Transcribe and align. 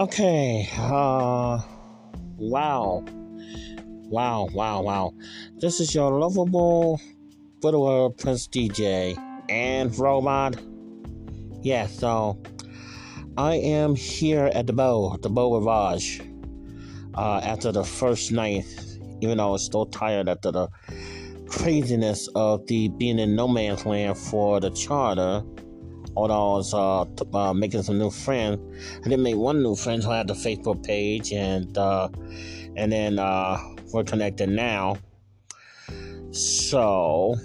Okay. 0.00 0.66
Uh, 0.78 1.60
wow. 2.38 3.04
Wow, 4.08 4.48
wow, 4.54 4.80
wow. 4.80 5.12
This 5.58 5.78
is 5.78 5.94
your 5.94 6.18
lovable 6.18 6.98
widower 7.62 8.08
Prince 8.08 8.48
DJ 8.48 9.14
and 9.50 9.94
Robot. 9.98 10.56
Yeah, 11.60 11.86
so 11.86 12.40
I 13.36 13.56
am 13.56 13.94
here 13.94 14.50
at 14.54 14.66
the 14.66 14.72
Beau, 14.72 15.18
the 15.20 15.28
Beau 15.28 15.54
Rivage, 15.58 16.22
uh, 17.14 17.42
after 17.44 17.70
the 17.70 17.84
first 17.84 18.32
night, 18.32 18.64
even 19.20 19.36
though 19.36 19.48
I 19.48 19.50
was 19.50 19.66
still 19.66 19.84
tired 19.84 20.30
after 20.30 20.50
the 20.50 20.68
craziness 21.46 22.26
of 22.34 22.66
the 22.68 22.88
being 22.88 23.18
in 23.18 23.36
no 23.36 23.46
man's 23.46 23.84
land 23.84 24.16
for 24.16 24.60
the 24.60 24.70
charter 24.70 25.42
I 26.28 26.34
was 26.34 26.74
uh, 26.74 27.04
t- 27.16 27.24
uh, 27.32 27.52
making 27.52 27.84
some 27.84 27.98
new 27.98 28.10
friends. 28.10 28.58
I 29.04 29.08
did 29.08 29.20
make 29.20 29.36
one 29.36 29.62
new 29.62 29.76
friend 29.76 30.02
who 30.02 30.10
had 30.10 30.26
the 30.26 30.34
Facebook 30.34 30.84
page, 30.84 31.32
and 31.32 31.78
uh, 31.78 32.08
and 32.76 32.90
then 32.90 33.18
uh, 33.20 33.58
we're 33.92 34.02
connected 34.02 34.48
now. 34.48 34.96
So 36.32 37.36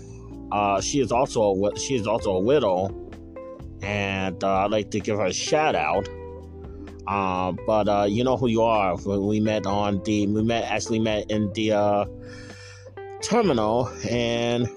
uh, 0.52 0.82
she 0.82 1.00
is 1.00 1.12
also 1.12 1.54
a, 1.54 1.80
she 1.80 1.96
is 1.96 2.08
also 2.08 2.32
a 2.32 2.40
widow, 2.40 2.90
and 3.82 4.44
uh, 4.44 4.66
I'd 4.66 4.72
like 4.72 4.90
to 4.92 5.00
give 5.00 5.18
her 5.20 5.26
a 5.26 5.34
shout 5.34 5.76
out. 5.76 6.10
But 7.06 8.10
you 8.10 8.24
know 8.24 8.36
who 8.36 8.48
you 8.48 8.64
are. 8.64 8.96
We 8.96 9.40
met 9.40 9.68
on 9.68 10.02
the 10.04 10.26
we 10.26 10.42
met 10.42 10.64
actually 10.64 11.00
met 11.00 11.30
in 11.30 11.54
the 11.54 12.08
terminal, 13.22 13.90
and 14.10 14.68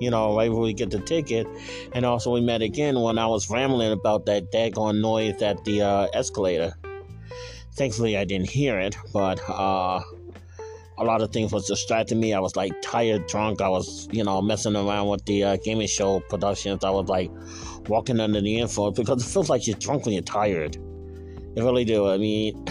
you 0.00 0.10
know, 0.10 0.36
right 0.36 0.50
when 0.50 0.62
we 0.62 0.72
get 0.72 0.90
the 0.90 1.00
ticket. 1.00 1.46
And 1.92 2.04
also, 2.04 2.32
we 2.32 2.40
met 2.40 2.62
again 2.62 3.00
when 3.00 3.18
I 3.18 3.26
was 3.26 3.50
rambling 3.50 3.92
about 3.92 4.26
that 4.26 4.52
daggone 4.52 5.00
noise 5.00 5.42
at 5.42 5.64
the 5.64 5.82
uh, 5.82 6.08
escalator. 6.12 6.72
Thankfully, 7.72 8.16
I 8.16 8.24
didn't 8.24 8.50
hear 8.50 8.78
it, 8.78 8.96
but 9.12 9.40
uh, 9.48 10.02
a 10.98 11.04
lot 11.04 11.22
of 11.22 11.32
things 11.32 11.52
was 11.52 11.66
distracting 11.66 12.18
me. 12.18 12.34
I 12.34 12.40
was 12.40 12.56
like 12.56 12.72
tired, 12.82 13.26
drunk. 13.28 13.60
I 13.60 13.68
was, 13.68 14.08
you 14.10 14.24
know, 14.24 14.42
messing 14.42 14.74
around 14.74 15.08
with 15.08 15.24
the 15.26 15.44
uh, 15.44 15.56
gaming 15.56 15.86
show 15.86 16.20
productions. 16.20 16.84
I 16.84 16.90
was 16.90 17.08
like 17.08 17.30
walking 17.88 18.20
under 18.20 18.40
the 18.40 18.58
influence 18.58 18.98
because 18.98 19.24
it 19.24 19.30
feels 19.30 19.48
like 19.48 19.66
you're 19.66 19.76
drunk 19.76 20.06
when 20.06 20.14
you're 20.14 20.22
tired. 20.22 20.76
It 21.56 21.62
really 21.62 21.84
do. 21.84 22.08
I 22.08 22.18
mean, 22.18 22.64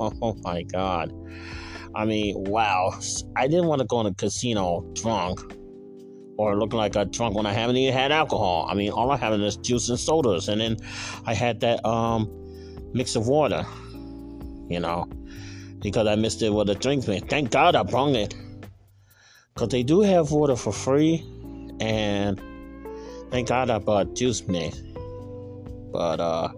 oh 0.00 0.36
my 0.42 0.62
god. 0.64 1.12
I 1.94 2.04
mean, 2.04 2.34
wow. 2.38 2.92
I 3.36 3.46
didn't 3.46 3.66
want 3.66 3.80
to 3.80 3.86
go 3.86 4.00
in 4.00 4.06
a 4.06 4.14
casino 4.14 4.84
drunk 4.94 5.40
or 6.38 6.56
looking 6.56 6.78
like 6.78 6.94
a 6.96 7.04
drunk 7.04 7.34
when 7.34 7.46
I 7.46 7.52
haven't 7.52 7.76
even 7.76 7.92
had 7.92 8.12
alcohol. 8.12 8.66
I 8.70 8.74
mean, 8.74 8.92
all 8.92 9.10
I 9.10 9.16
have 9.16 9.34
is 9.34 9.56
juice 9.56 9.88
and 9.88 9.98
sodas, 9.98 10.48
and 10.48 10.60
then 10.60 10.76
I 11.26 11.34
had 11.34 11.60
that 11.60 11.84
um, 11.84 12.30
mix 12.94 13.16
of 13.16 13.26
water, 13.26 13.66
you 14.68 14.78
know, 14.78 15.08
because 15.80 16.06
I 16.06 16.14
missed 16.14 16.40
it 16.40 16.50
with 16.50 16.70
a 16.70 16.76
drink 16.76 17.06
mix. 17.08 17.26
Thank 17.26 17.50
God 17.50 17.74
I 17.74 17.82
brought 17.82 18.14
it, 18.14 18.34
because 19.52 19.68
they 19.68 19.82
do 19.82 20.00
have 20.00 20.30
water 20.30 20.54
for 20.54 20.72
free, 20.72 21.26
and 21.80 22.40
thank 23.30 23.48
God 23.48 23.68
I 23.68 23.78
bought 23.78 24.14
juice 24.14 24.46
mix. 24.46 24.80
But 25.90 26.20
uh, 26.20 26.50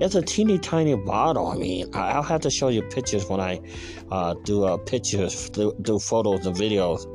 it's 0.00 0.16
a 0.16 0.22
teeny 0.22 0.58
tiny 0.58 0.96
bottle. 0.96 1.46
I 1.46 1.56
mean, 1.56 1.88
I'll 1.94 2.22
have 2.22 2.42
to 2.42 2.50
show 2.50 2.68
you 2.68 2.82
pictures 2.82 3.26
when 3.26 3.40
I 3.40 3.58
uh, 4.10 4.34
do 4.44 4.64
uh, 4.64 4.76
pictures, 4.76 5.48
do, 5.48 5.74
do 5.80 5.98
photos 5.98 6.44
and 6.44 6.54
videos 6.54 7.06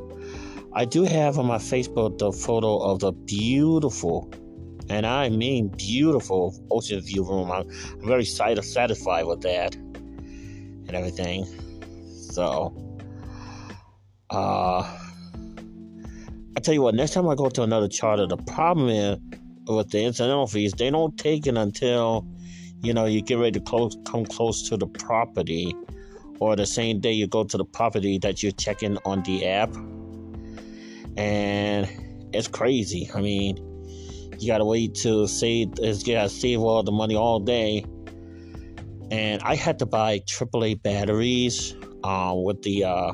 I 0.78 0.84
do 0.84 1.04
have 1.04 1.40
on 1.40 1.46
my 1.46 1.58
Facebook 1.58 2.18
the 2.18 2.34
photo 2.34 2.80
of 2.80 3.00
the 3.00 3.14
beautiful, 3.14 4.30
and 4.90 5.06
I 5.06 5.30
mean 5.30 5.70
beautiful, 5.70 6.54
ocean 6.70 7.00
view 7.00 7.24
room. 7.24 7.50
I'm, 7.50 7.70
I'm 7.94 8.06
very 8.06 8.26
satisfied 8.26 9.26
with 9.26 9.40
that 9.42 9.74
and 9.74 10.92
everything. 10.94 11.46
So, 12.30 12.76
uh, 14.32 14.82
I 16.58 16.60
tell 16.62 16.74
you 16.74 16.82
what, 16.82 16.94
next 16.94 17.14
time 17.14 17.30
I 17.30 17.36
go 17.36 17.48
to 17.48 17.64
another 17.64 17.88
charter, 17.88 18.28
the 18.28 18.36
problem 18.36 18.90
is 18.90 19.18
with 19.68 19.92
the 19.92 20.04
incidental 20.04 20.46
fees, 20.46 20.74
they 20.74 20.90
don't 20.90 21.18
take 21.18 21.48
it 21.48 21.56
until 21.56 22.28
you 22.84 22.94
know 22.94 23.06
you 23.06 23.22
get 23.22 23.38
ready 23.38 23.60
to 23.60 23.62
close, 23.62 23.96
come 24.04 24.26
close 24.26 24.68
to 24.68 24.76
the 24.76 24.88
property, 24.88 25.74
or 26.42 26.58
the 26.58 26.66
same 26.66 27.00
day 27.00 27.14
you 27.14 27.28
go 27.28 27.46
to 27.46 27.58
the 27.58 27.64
property 27.64 28.18
that 28.18 28.44
you're 28.44 28.52
checking 28.52 28.98
on 29.06 29.24
the 29.24 29.48
app 29.48 29.74
and 31.18 31.88
it's 32.34 32.48
crazy. 32.48 33.10
I 33.14 33.22
mean, 33.22 33.58
you 34.40 34.48
gotta 34.48 34.66
wait 34.66 34.96
to 34.96 35.28
save. 35.28 35.74
You 35.80 36.14
gotta 36.14 36.30
save 36.30 36.62
all 36.62 36.84
the 36.84 36.92
money 36.92 37.16
all 37.16 37.40
day, 37.40 37.86
and 39.12 39.42
I 39.44 39.56
had 39.56 39.80
to 39.80 39.86
buy 39.86 40.20
AAA 40.20 40.82
batteries 40.82 41.76
uh, 42.04 42.34
with 42.36 42.62
the, 42.64 42.84
uh, 42.84 43.14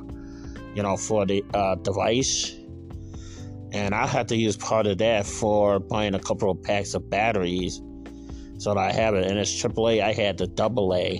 you 0.73 0.83
know, 0.83 0.97
for 0.97 1.25
the 1.25 1.43
uh, 1.53 1.75
device, 1.75 2.55
and 3.71 3.93
I 3.93 4.07
had 4.07 4.27
to 4.29 4.35
use 4.35 4.57
part 4.57 4.87
of 4.87 4.97
that 4.97 5.25
for 5.25 5.79
buying 5.79 6.15
a 6.15 6.19
couple 6.19 6.49
of 6.49 6.61
packs 6.63 6.93
of 6.93 7.09
batteries, 7.09 7.81
so 8.57 8.73
that 8.73 8.79
I 8.79 8.91
have 8.91 9.13
it. 9.13 9.27
And 9.27 9.37
it's 9.37 9.51
AAA. 9.51 10.01
I 10.01 10.13
had 10.13 10.37
the 10.37 10.47
double 10.47 10.93
A, 10.95 11.17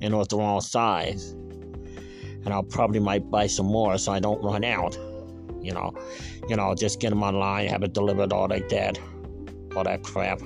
and 0.00 0.14
it 0.14 0.16
was 0.16 0.28
the 0.28 0.36
wrong 0.36 0.60
size, 0.60 1.32
and 1.32 2.50
I'll 2.50 2.62
probably 2.62 3.00
might 3.00 3.28
buy 3.30 3.48
some 3.48 3.66
more 3.66 3.98
so 3.98 4.12
I 4.12 4.20
don't 4.20 4.42
run 4.44 4.62
out 4.62 4.96
you 5.62 5.72
know, 5.72 5.92
you 6.48 6.56
know, 6.56 6.74
just 6.74 7.00
get 7.00 7.10
them 7.10 7.22
online, 7.22 7.68
have 7.68 7.82
it 7.82 7.92
delivered, 7.92 8.32
all 8.32 8.48
like 8.48 8.68
that, 8.70 8.98
all 9.76 9.84
that 9.84 10.02
crap. 10.02 10.40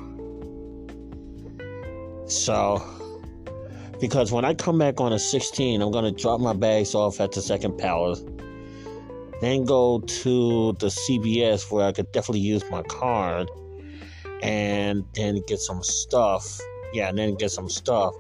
So, 2.27 2.83
because 4.01 4.33
when 4.33 4.45
I 4.45 4.55
come 4.55 4.79
back 4.79 5.01
on 5.01 5.13
a 5.13 5.19
16, 5.19 5.81
I'm 5.81 5.91
gonna 5.91 6.13
drop 6.13 6.41
my 6.41 6.53
bags 6.53 6.95
off 6.95 7.21
at 7.21 7.33
the 7.33 7.43
second 7.43 7.79
palace, 7.79 8.23
then 9.41 9.65
go 9.65 10.01
to 10.01 10.73
the 10.75 10.87
CVS 10.87 11.71
where 11.71 11.87
I 11.87 11.93
could 11.93 12.11
definitely 12.13 12.41
use 12.41 12.65
my 12.71 12.83
card, 12.83 13.51
and 14.43 15.05
then 15.15 15.43
get 15.47 15.59
some 15.59 15.83
stuff. 15.83 16.61
Yeah, 16.93 17.09
and 17.09 17.19
then 17.19 17.35
get 17.35 17.51
some 17.51 17.69
stuff, 17.69 18.15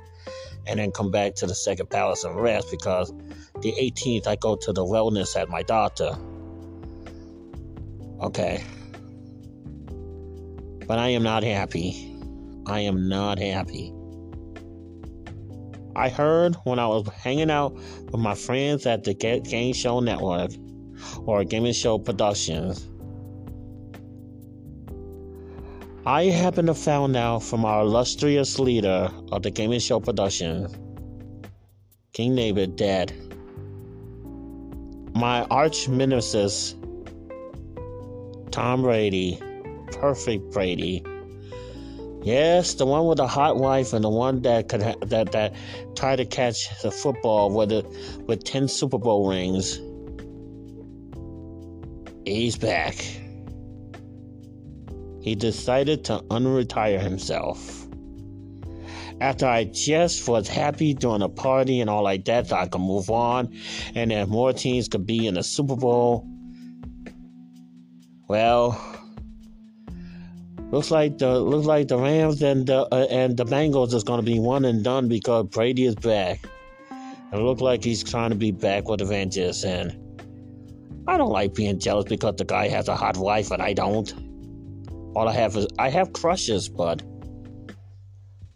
and 0.66 0.80
then 0.80 0.90
come 0.90 1.10
back 1.10 1.34
to 1.36 1.46
the 1.46 1.54
second 1.54 1.90
palace 1.90 2.24
and 2.24 2.34
rest 2.34 2.70
because 2.70 3.12
the 3.60 3.72
18th 3.72 4.26
I 4.26 4.36
go 4.36 4.56
to 4.56 4.72
the 4.72 4.84
wellness 4.84 5.40
at 5.40 5.48
my 5.48 5.62
doctor. 5.62 6.16
Okay. 8.24 8.64
But 10.86 10.98
I 10.98 11.08
am 11.08 11.22
not 11.22 11.42
happy. 11.42 12.10
I 12.66 12.80
am 12.80 13.06
not 13.06 13.38
happy. 13.38 13.92
I 15.94 16.08
heard 16.08 16.56
when 16.64 16.78
I 16.78 16.86
was 16.86 17.06
hanging 17.08 17.50
out 17.50 17.74
with 17.74 18.16
my 18.16 18.34
friends 18.34 18.86
at 18.86 19.04
the 19.04 19.12
Game 19.12 19.74
Show 19.74 20.00
Network 20.00 20.52
or 21.26 21.44
Gaming 21.44 21.74
Show 21.74 21.98
Productions, 21.98 22.88
I 26.06 26.24
happened 26.24 26.68
to 26.68 26.74
found 26.74 27.16
out 27.16 27.42
from 27.42 27.66
our 27.66 27.82
illustrious 27.82 28.58
leader 28.58 29.10
of 29.32 29.42
the 29.42 29.50
Gaming 29.50 29.80
Show 29.80 30.00
Productions, 30.00 30.74
King 32.14 32.36
David, 32.36 32.78
that 32.78 33.12
my 35.14 35.42
arch 35.50 35.88
nemesis 35.88 36.74
Tom 38.54 38.82
Brady. 38.82 39.36
Perfect 39.90 40.52
Brady. 40.52 41.04
Yes, 42.22 42.74
the 42.74 42.86
one 42.86 43.04
with 43.06 43.16
the 43.18 43.26
hot 43.26 43.56
wife 43.56 43.92
and 43.92 44.04
the 44.04 44.08
one 44.08 44.42
that 44.42 44.68
could 44.68 44.80
ha- 44.80 44.94
that 45.00 45.32
that 45.32 45.56
tried 45.96 46.16
to 46.16 46.24
catch 46.24 46.68
the 46.80 46.92
football 46.92 47.50
with 47.50 47.72
a, 47.72 47.82
with 48.28 48.44
ten 48.44 48.68
Super 48.68 48.96
Bowl 48.96 49.28
rings. 49.28 49.80
He's 52.24 52.56
back. 52.56 52.94
He 55.20 55.34
decided 55.34 56.04
to 56.04 56.20
unretire 56.30 57.00
himself. 57.00 57.88
After 59.20 59.46
I 59.46 59.64
just 59.64 60.28
was 60.28 60.46
happy 60.46 60.94
during 60.94 61.22
a 61.22 61.28
party 61.28 61.80
and 61.80 61.90
all 61.90 62.04
like 62.04 62.24
that, 62.26 62.46
so 62.46 62.54
I 62.54 62.68
could 62.68 62.80
move 62.80 63.10
on, 63.10 63.52
and 63.96 64.12
then 64.12 64.28
more 64.28 64.52
teams 64.52 64.86
could 64.86 65.06
be 65.06 65.26
in 65.26 65.34
the 65.34 65.42
Super 65.42 65.74
Bowl 65.74 66.24
well, 68.28 68.80
looks 70.70 70.90
like 70.90 71.18
the 71.18 71.38
looks 71.40 71.66
like 71.66 71.88
the 71.88 71.98
Rams 71.98 72.42
and 72.42 72.66
the 72.66 72.86
uh, 72.92 73.06
and 73.10 73.36
the 73.36 73.44
Bengals 73.44 73.94
is 73.94 74.04
going 74.04 74.20
to 74.20 74.26
be 74.26 74.38
one 74.38 74.64
and 74.64 74.82
done 74.82 75.08
because 75.08 75.46
Brady 75.48 75.84
is 75.84 75.94
back. 75.94 76.40
And 76.90 77.40
it 77.40 77.44
looks 77.44 77.60
like 77.60 77.82
he's 77.82 78.04
trying 78.04 78.30
to 78.30 78.36
be 78.36 78.52
back 78.52 78.88
with 78.88 79.00
the 79.00 79.04
vengeance, 79.04 79.64
and 79.64 79.96
I 81.06 81.18
don't 81.18 81.30
like 81.30 81.54
being 81.54 81.78
jealous 81.78 82.06
because 82.06 82.36
the 82.36 82.44
guy 82.44 82.68
has 82.68 82.88
a 82.88 82.96
hot 82.96 83.16
wife 83.16 83.50
and 83.50 83.62
I 83.62 83.72
don't. 83.72 84.12
All 85.14 85.28
I 85.28 85.32
have 85.32 85.56
is 85.56 85.66
I 85.78 85.90
have 85.90 86.12
crushes, 86.12 86.68
but 86.68 87.02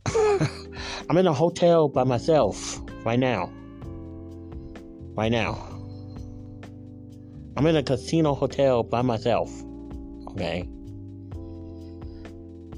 I'm 1.10 1.16
in 1.16 1.26
a 1.26 1.32
hotel 1.32 1.88
by 1.88 2.04
myself 2.04 2.80
right 3.04 3.18
now. 3.18 3.52
Right 5.16 5.30
now. 5.30 5.77
I'm 7.58 7.66
in 7.66 7.74
a 7.74 7.82
casino 7.82 8.34
hotel 8.36 8.84
by 8.84 9.02
myself. 9.02 9.50
Okay. 10.28 10.60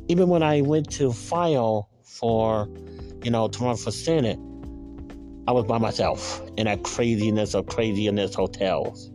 Even 0.09 0.29
when 0.29 0.43
I 0.43 0.63
went 0.63 0.91
to 0.93 1.13
file 1.13 1.91
for 2.03 2.67
you 3.23 3.31
know, 3.31 3.49
to 3.49 3.63
run 3.63 3.77
for 3.77 3.91
Senate, 3.91 4.39
I 5.47 5.53
was 5.53 5.67
by 5.67 5.77
myself 5.77 6.41
in 6.57 6.65
that 6.65 6.83
craziness 6.83 7.55
of 7.55 7.67
craziness 7.67 8.35
hotels. 8.35 9.11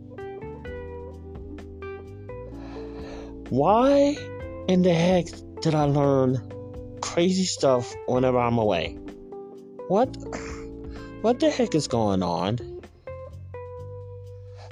Why 3.48 4.16
in 4.68 4.82
the 4.82 4.94
heck 4.94 5.26
did 5.62 5.74
I 5.74 5.84
learn 5.84 6.40
crazy 7.00 7.42
stuff 7.42 7.92
whenever 8.06 8.38
I'm 8.38 8.58
away? 8.58 8.92
What 9.88 10.16
what 11.22 11.40
the 11.40 11.50
heck 11.50 11.74
is 11.74 11.88
going 11.88 12.22
on? 12.22 12.75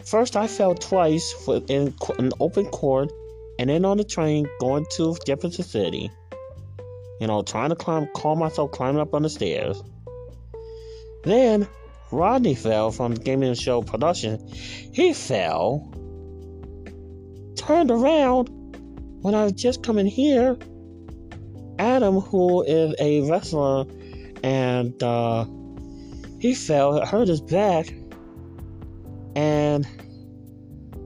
First, 0.07 0.37
I 0.37 0.47
fell 0.47 0.75
twice 0.75 1.35
in 1.69 1.95
an 2.19 2.33
open 2.41 2.67
court 2.67 3.11
and 3.59 3.71
then 3.71 3.85
on 3.85 3.97
the 3.97 4.05
train 4.05 4.47
going 4.61 4.87
to 4.93 5.17
Jefferson 5.27 5.65
City. 5.65 6.11
You 7.21 7.27
know, 7.27 7.43
trying 7.43 7.71
to 7.71 7.77
climb, 7.77 8.07
call 8.15 8.37
myself 8.37 8.73
climbing 8.73 9.01
up 9.01 9.15
on 9.15 9.23
the 9.23 9.31
stairs. 9.31 9.83
Then 11.23 11.67
Rodney 12.11 12.55
fell 12.55 12.91
from 12.91 13.15
the 13.15 13.21
gaming 13.21 13.55
show 13.55 13.83
production. 13.83 14.47
He 14.93 15.15
fell, 15.15 15.91
turned 17.57 17.91
around 17.91 18.49
when 19.23 19.35
I 19.35 19.45
was 19.45 19.53
just 19.53 19.83
coming 19.83 20.07
here. 20.07 20.57
Adam, 21.79 22.21
who 22.21 22.63
is 22.63 22.95
a 23.01 23.29
wrestler, 23.29 23.87
and 24.43 25.03
uh, 25.03 25.45
he 26.39 26.55
fell, 26.55 27.05
hurt 27.05 27.29
his 27.29 27.41
back, 27.41 27.93
and 29.37 29.87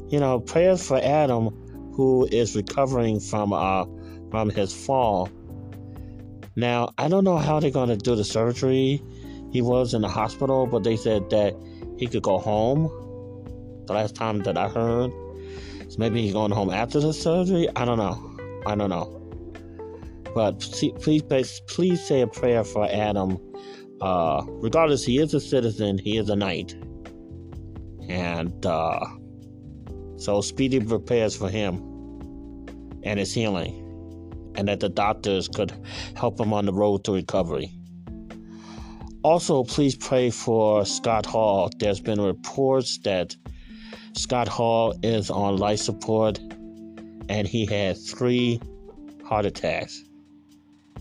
you 0.08 0.18
know, 0.18 0.40
prayers 0.40 0.86
for 0.86 0.98
Adam, 1.02 1.48
who 1.94 2.26
is 2.32 2.56
recovering 2.56 3.20
from 3.20 3.52
uh, 3.52 3.84
from 4.30 4.50
his 4.50 4.72
fall. 4.72 5.28
Now, 6.56 6.92
I 6.98 7.08
don't 7.08 7.24
know 7.24 7.36
how 7.36 7.60
they're 7.60 7.70
going 7.70 7.90
to 7.90 7.96
do 7.96 8.16
the 8.16 8.24
surgery. 8.24 9.02
He 9.52 9.62
was 9.62 9.94
in 9.94 10.02
the 10.02 10.08
hospital, 10.08 10.66
but 10.66 10.82
they 10.82 10.96
said 10.96 11.30
that 11.30 11.54
he 11.98 12.06
could 12.06 12.22
go 12.22 12.38
home. 12.38 12.90
The 13.86 13.94
last 13.94 14.14
time 14.14 14.40
that 14.40 14.58
I 14.58 14.68
heard, 14.68 15.10
so 15.88 15.96
maybe 15.98 16.22
he's 16.22 16.34
going 16.34 16.50
home 16.52 16.70
after 16.70 17.00
the 17.00 17.12
surgery. 17.12 17.68
I 17.76 17.84
don't 17.84 17.96
know. 17.96 18.36
I 18.66 18.74
don't 18.74 18.90
know. 18.90 19.14
But 20.34 20.60
please, 20.60 21.22
please, 21.22 21.62
please 21.68 22.04
say 22.04 22.20
a 22.20 22.26
prayer 22.26 22.64
for 22.64 22.86
Adam. 22.90 23.38
Uh, 24.00 24.44
regardless, 24.46 25.04
he 25.04 25.18
is 25.18 25.32
a 25.32 25.40
citizen. 25.40 25.98
He 25.98 26.18
is 26.18 26.28
a 26.28 26.36
knight, 26.36 26.76
and 28.08 28.64
uh, 28.64 29.00
so 30.16 30.40
speedy 30.40 30.78
repairs 30.78 31.36
for 31.36 31.48
him 31.48 31.76
and 33.02 33.18
his 33.18 33.32
healing, 33.32 34.52
and 34.56 34.68
that 34.68 34.80
the 34.80 34.88
doctors 34.88 35.48
could 35.48 35.72
help 36.16 36.40
him 36.40 36.52
on 36.52 36.66
the 36.66 36.72
road 36.72 37.04
to 37.04 37.12
recovery. 37.12 37.72
Also, 39.22 39.64
please 39.64 39.96
pray 39.96 40.30
for 40.30 40.84
Scott 40.84 41.26
Hall. 41.26 41.70
There's 41.78 42.00
been 42.00 42.20
reports 42.20 42.98
that 43.04 43.36
Scott 44.14 44.48
Hall 44.48 44.94
is 45.02 45.28
on 45.30 45.56
life 45.56 45.80
support 45.80 46.38
and 47.28 47.46
he 47.46 47.66
had 47.66 47.96
three 47.98 48.60
heart 49.24 49.44
attacks. 49.44 50.02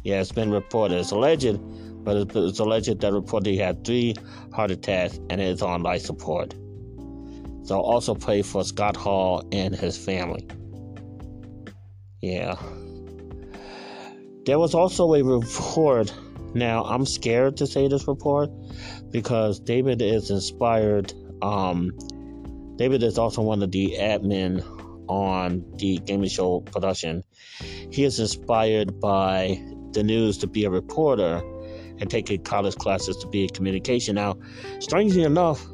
Yeah, 0.04 0.19
it's 0.21 0.31
been 0.31 0.51
reported. 0.51 1.00
It's 1.00 1.12
alleged, 1.12 1.59
but 2.04 2.36
it's 2.36 2.59
alleged 2.59 3.00
that 3.00 3.13
reported 3.13 3.51
he 3.51 3.57
had 3.57 3.86
three 3.86 4.15
heart 4.51 4.71
attacks 4.71 5.19
and 5.30 5.39
is 5.39 5.62
on 5.62 5.83
life 5.83 6.01
support. 6.01 6.54
So 7.68 7.80
also 7.80 8.16
pray 8.16 8.42
for 8.42 8.64
Scott 8.64 8.96
Hall 8.96 9.48
and 9.52 9.75
his 9.75 9.98
family. 9.98 10.48
Yeah. 12.22 12.56
There 14.46 14.58
was 14.58 14.74
also 14.74 15.14
a 15.14 15.24
report 15.24 16.14
now, 16.54 16.86
I'm 16.86 17.06
scared 17.06 17.58
to 17.58 17.68
say 17.68 17.88
this 17.88 18.08
report 18.08 18.50
because 19.12 19.60
David 19.60 20.02
is 20.02 20.31
inspired. 20.31 21.14
Um, 21.42 21.92
David 22.78 23.04
is 23.04 23.18
also 23.18 23.42
one 23.42 23.62
of 23.62 23.72
the 23.72 23.96
admin 24.00 24.64
on 25.08 25.64
the 25.78 26.00
gaming 26.00 26.30
show 26.30 26.62
production. 26.62 27.24
He 27.92 28.04
is 28.04 28.19
inspired 28.19 29.00
by 29.00 29.62
the 29.92 30.04
news 30.04 30.40
to 30.40 30.48
be 30.48 30.66
a 30.66 30.69
reporter 30.69 31.44
and 32.00 32.10
taking 32.10 32.44
college 32.44 32.75
classes 32.75 33.18
to 33.18 33.28
be 33.28 33.46
a 33.46 33.50
communication. 33.50 34.16
Now, 34.16 34.38
strangely 34.80 35.24
enough, 35.24 35.66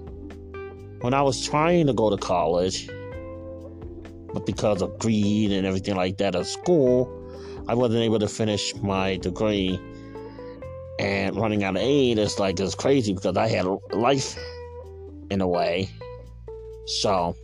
when 1.04 1.14
I 1.14 1.22
was 1.22 1.46
trying 1.46 1.88
to 1.88 1.94
go 1.94 2.10
to 2.10 2.16
college, 2.16 2.88
but 4.34 4.46
because 4.46 4.82
of 4.82 4.98
greed 5.00 5.52
and 5.52 5.68
everything 5.68 5.98
like 5.98 6.18
that 6.20 6.34
at 6.34 6.46
school, 6.46 7.12
I 7.68 7.74
wasn't 7.74 8.04
able 8.04 8.20
to 8.20 8.28
finish 8.30 8.74
my 8.78 9.18
degree 9.18 9.78
and 11.00 11.36
running 11.36 11.66
out 11.66 11.76
of 11.76 11.82
aid 11.82 12.20
is 12.20 12.40
like 12.40 12.58
it's 12.58 12.74
crazy 12.74 13.14
because 13.14 13.36
I 13.36 13.50
had 13.50 13.66
life 13.92 14.38
in 15.30 15.42
a 15.42 15.48
way. 15.48 15.90
So, 16.86 17.36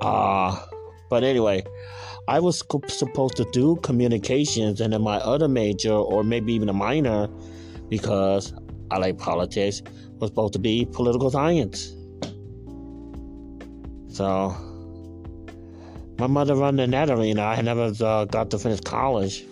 uh, 0.00 0.64
but 1.10 1.24
anyway, 1.24 1.64
I 2.28 2.38
was 2.38 2.58
supposed 2.58 3.36
to 3.38 3.48
do 3.50 3.74
communications 3.82 4.80
and 4.80 4.92
then 4.92 5.02
my 5.02 5.16
other 5.16 5.48
major, 5.48 5.94
or 5.94 6.22
maybe 6.22 6.52
even 6.52 6.68
a 6.68 6.72
minor, 6.72 7.26
because 7.88 8.54
I 8.92 8.98
like 8.98 9.18
politics, 9.18 9.82
was 10.20 10.30
supposed 10.30 10.52
to 10.52 10.60
be 10.60 10.86
political 10.92 11.28
science. 11.28 11.95
So, 14.16 14.56
my 16.18 16.26
mother 16.26 16.54
run 16.54 16.80
in 16.80 16.90
that 16.92 17.10
arena. 17.10 17.42
I 17.42 17.60
never 17.60 17.92
uh, 18.00 18.24
got 18.24 18.48
to 18.50 18.58
finish 18.58 18.80
college. 18.80 19.44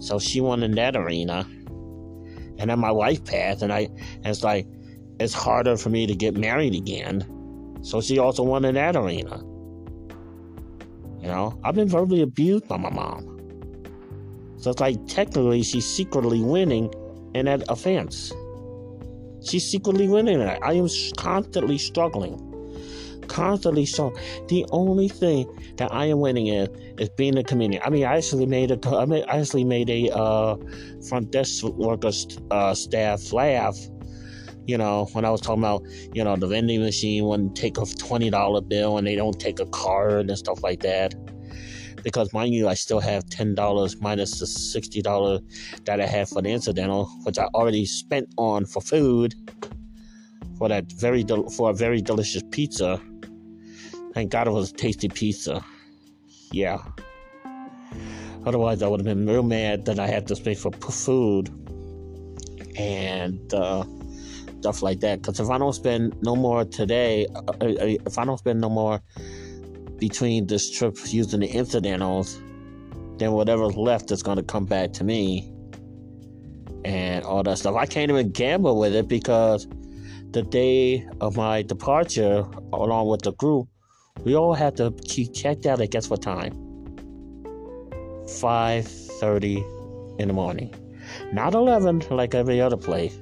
So 0.00 0.18
she 0.18 0.40
won 0.40 0.64
in 0.64 0.72
that 0.72 0.96
arena 0.96 1.46
and 2.58 2.70
then 2.70 2.78
my 2.80 2.90
life 2.90 3.24
path, 3.24 3.62
and 3.62 3.72
I 3.72 3.82
and 3.82 4.26
it's 4.26 4.42
like 4.42 4.66
it's 5.20 5.32
harder 5.32 5.76
for 5.76 5.90
me 5.90 6.08
to 6.08 6.14
get 6.16 6.36
married 6.36 6.74
again. 6.74 7.24
So 7.82 8.00
she 8.00 8.18
also 8.18 8.42
won 8.42 8.64
in 8.64 8.74
that 8.74 8.96
arena. 8.96 9.38
You 11.20 11.28
know, 11.28 11.58
I've 11.62 11.76
been 11.76 11.88
verbally 11.88 12.22
abused 12.22 12.66
by 12.66 12.78
my 12.78 12.90
mom. 12.90 13.36
So 14.56 14.70
it's 14.70 14.80
like 14.80 14.96
technically 15.06 15.62
she's 15.62 15.86
secretly 15.86 16.42
winning 16.42 16.92
in 17.34 17.46
that 17.46 17.62
offense. 17.68 18.32
She's 19.44 19.64
secretly 19.64 20.08
winning 20.08 20.40
it. 20.40 20.58
I 20.62 20.72
am 20.72 20.88
constantly 21.16 21.78
struggling 21.78 22.47
constantly 23.28 23.86
so 23.86 24.12
the 24.48 24.66
only 24.70 25.08
thing 25.08 25.46
that 25.76 25.92
I 25.92 26.06
am 26.06 26.20
winning 26.20 26.48
in 26.48 26.68
is 26.98 27.08
being 27.10 27.36
a 27.38 27.44
comedian. 27.44 27.82
I 27.84 27.90
mean, 27.90 28.04
I 28.04 28.16
actually 28.16 28.46
made 28.46 28.70
a, 28.70 28.96
I, 28.96 29.04
mean, 29.04 29.24
I 29.28 29.38
actually 29.38 29.64
made 29.64 29.90
a 29.90 30.10
uh, 30.14 30.56
front 31.08 31.30
desk 31.30 31.64
worker 31.64 32.10
uh, 32.50 32.74
staff 32.74 33.32
laugh. 33.32 33.76
You 34.66 34.76
know, 34.76 35.08
when 35.12 35.24
I 35.24 35.30
was 35.30 35.40
talking 35.40 35.62
about, 35.62 35.82
you 36.12 36.22
know, 36.22 36.36
the 36.36 36.46
vending 36.46 36.82
machine 36.82 37.24
wouldn't 37.24 37.56
take 37.56 37.78
a 37.78 37.86
twenty 37.86 38.28
dollar 38.28 38.60
bill 38.60 38.98
and 38.98 39.06
they 39.06 39.16
don't 39.16 39.38
take 39.40 39.60
a 39.60 39.66
card 39.66 40.28
and 40.28 40.38
stuff 40.38 40.62
like 40.62 40.80
that. 40.80 41.14
Because 42.02 42.32
mind 42.34 42.52
you, 42.52 42.68
I 42.68 42.74
still 42.74 43.00
have 43.00 43.28
ten 43.30 43.54
dollars 43.54 43.98
minus 44.00 44.40
the 44.40 44.46
sixty 44.46 45.00
dollars 45.00 45.40
that 45.84 46.02
I 46.02 46.06
have 46.06 46.28
for 46.28 46.42
the 46.42 46.50
incidental, 46.50 47.06
which 47.24 47.38
I 47.38 47.44
already 47.54 47.86
spent 47.86 48.28
on 48.36 48.66
for 48.66 48.82
food 48.82 49.34
for 50.58 50.68
that 50.68 50.90
very 50.92 51.22
del- 51.24 51.48
for 51.48 51.70
a 51.70 51.74
very 51.74 52.02
delicious 52.02 52.42
pizza 52.50 53.00
Thank 54.18 54.32
God 54.32 54.48
it 54.48 54.50
was 54.50 54.72
tasty 54.72 55.08
pizza. 55.08 55.64
Yeah. 56.50 56.78
Otherwise, 58.44 58.82
I 58.82 58.88
would 58.88 58.98
have 58.98 59.04
been 59.04 59.28
real 59.28 59.44
mad 59.44 59.84
that 59.84 60.00
I 60.00 60.08
had 60.08 60.26
to 60.26 60.34
pay 60.34 60.56
for 60.56 60.72
food 60.72 61.48
and 62.76 63.54
uh, 63.54 63.84
stuff 64.58 64.82
like 64.82 64.98
that. 65.02 65.22
Because 65.22 65.38
if 65.38 65.48
I 65.48 65.56
don't 65.58 65.72
spend 65.72 66.20
no 66.20 66.34
more 66.34 66.64
today, 66.64 67.28
uh, 67.32 67.42
uh, 67.46 67.52
uh, 67.60 67.96
if 68.08 68.18
I 68.18 68.24
don't 68.24 68.38
spend 68.38 68.60
no 68.60 68.68
more 68.68 69.00
between 69.98 70.48
this 70.48 70.68
trip 70.68 70.96
using 71.04 71.38
the 71.38 71.46
incidentals, 71.46 72.42
then 73.18 73.30
whatever's 73.30 73.76
left 73.76 74.10
is 74.10 74.24
going 74.24 74.38
to 74.38 74.42
come 74.42 74.64
back 74.64 74.94
to 74.94 75.04
me 75.04 75.48
and 76.84 77.24
all 77.24 77.44
that 77.44 77.58
stuff. 77.58 77.76
I 77.76 77.86
can't 77.86 78.10
even 78.10 78.32
gamble 78.32 78.80
with 78.80 78.96
it 78.96 79.06
because 79.06 79.68
the 80.32 80.42
day 80.42 81.06
of 81.20 81.36
my 81.36 81.62
departure, 81.62 82.44
along 82.72 83.06
with 83.06 83.22
the 83.22 83.32
group, 83.34 83.68
we 84.24 84.36
all 84.36 84.54
have 84.54 84.74
to 84.76 84.92
keep 85.04 85.34
checked 85.34 85.66
out 85.66 85.80
at 85.80 85.90
guess 85.90 86.10
what 86.10 86.22
time? 86.22 86.52
5.30 88.24 90.20
in 90.20 90.28
the 90.28 90.34
morning. 90.34 90.74
Not 91.32 91.54
11 91.54 92.04
like 92.10 92.34
every 92.34 92.60
other 92.60 92.76
place. 92.76 93.18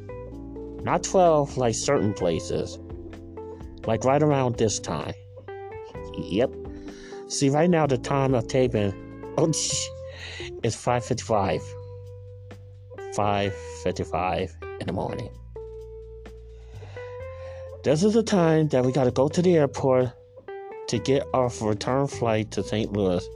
Not 0.83 1.03
12 1.05 1.57
like 1.57 1.75
certain 1.75 2.13
places. 2.13 2.79
Like 3.87 4.05
right 4.05 4.23
around 4.23 4.57
this 4.57 4.81
time. 4.81 5.15
Yep. 6.19 6.55
See, 7.29 7.51
right 7.51 7.71
now 7.71 7.87
the 7.87 7.99
time 7.99 8.35
of 8.35 8.49
taping 8.49 8.93
oh, 9.39 9.49
is 9.51 10.77
5.55. 10.77 11.63
5.55 13.15 14.81
in 14.81 14.87
the 14.87 14.93
morning. 14.93 15.31
This 17.85 18.03
is 18.03 18.15
the 18.15 18.23
time 18.23 18.69
that 18.69 18.85
we 18.85 18.91
gotta 18.91 19.13
go 19.13 19.29
to 19.29 19.41
the 19.41 19.57
airport 19.57 20.11
to 20.89 20.99
get 20.99 21.27
our 21.35 21.51
return 21.61 22.07
flight 22.07 22.51
to 22.53 22.63
St. 22.63 22.93
Louis 22.93 23.27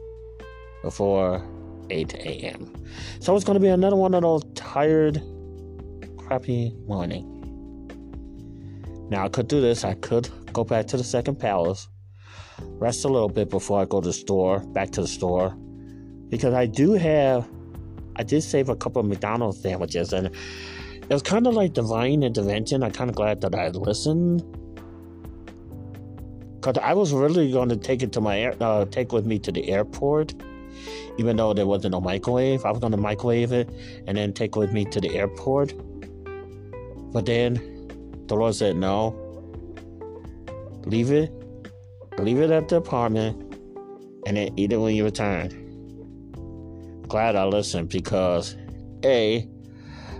before 0.83 1.45
8 1.91 2.15
a.m. 2.15 2.73
So 3.21 3.35
it's 3.37 3.45
going 3.45 3.55
to 3.55 3.61
be 3.61 3.69
another 3.69 3.97
one 3.97 4.15
of 4.15 4.23
those 4.23 4.45
tired 4.55 5.23
crappy 6.17 6.75
morning. 6.87 7.27
Now 9.11 9.25
I 9.25 9.29
could 9.29 9.49
do 9.49 9.61
this. 9.61 9.85
I 9.85 9.95
could 9.95 10.29
go 10.53 10.65
back 10.65 10.87
to 10.89 10.97
the 10.97 11.05
second 11.05 11.37
palace, 11.37 11.89
rest 12.61 13.05
a 13.05 13.09
little 13.09 13.29
bit 13.29 13.51
before 13.51 13.81
I 13.81 13.85
go 13.85 14.01
to 14.01 14.07
the 14.07 14.13
store, 14.13 14.61
back 14.61 14.91
to 14.93 15.03
the 15.03 15.09
store, 15.09 15.57
because 16.29 16.55
I 16.55 16.67
do 16.67 16.93
have, 16.93 17.49
I 18.17 18.23
did 18.23 18.43
save 18.43 18.69
a 18.69 18.77
couple 18.77 19.01
of 19.01 19.07
McDonald's 19.07 19.61
sandwiches, 19.61 20.13
and 20.13 20.29
it 20.29 21.11
was 21.11 21.23
kind 21.23 21.49
of 21.49 21.55
like 21.55 21.73
divine 21.73 22.23
intervention. 22.23 22.85
I'm 22.85 22.93
kind 22.93 23.11
of 23.11 23.17
glad 23.17 23.41
that 23.41 23.55
I 23.55 23.69
listened, 23.69 24.43
because 26.61 26.77
I 26.83 26.93
was 26.93 27.13
really 27.13 27.51
going 27.51 27.69
to 27.71 27.77
take 27.77 28.03
it 28.03 28.13
to 28.13 28.21
my 28.21 28.39
air, 28.39 28.55
uh, 28.61 28.85
take 28.85 29.13
with 29.13 29.27
me 29.27 29.39
to 29.41 29.53
the 29.53 29.71
airport, 29.71 30.35
even 31.19 31.37
though 31.37 31.55
there 31.55 31.67
wasn't 31.67 31.93
no 31.93 32.01
microwave. 32.01 32.65
I 32.65 32.71
was 32.71 32.81
going 32.81 32.93
to 32.93 32.99
microwave 32.99 33.53
it 33.53 33.71
and 34.07 34.17
then 34.17 34.33
take 34.33 34.57
it 34.57 34.59
with 34.59 34.73
me 34.73 34.85
to 34.87 35.01
the 35.01 35.17
airport, 35.17 35.73
but 37.13 37.27
then 37.27 37.55
the 38.27 38.35
Lord 38.37 38.55
said 38.55 38.77
no. 38.77 39.17
Leave 40.87 41.11
it 41.11 41.33
leave 42.23 42.39
it 42.39 42.51
at 42.51 42.69
the 42.69 42.77
apartment, 42.77 43.37
and 44.27 44.37
then 44.37 44.51
eat 44.57 44.73
it 44.73 44.77
when 44.77 44.95
you 44.95 45.05
return. 45.05 45.49
Glad 47.09 47.37
I 47.37 47.45
listened 47.45 47.89
because 47.89 48.57
A, 49.05 49.49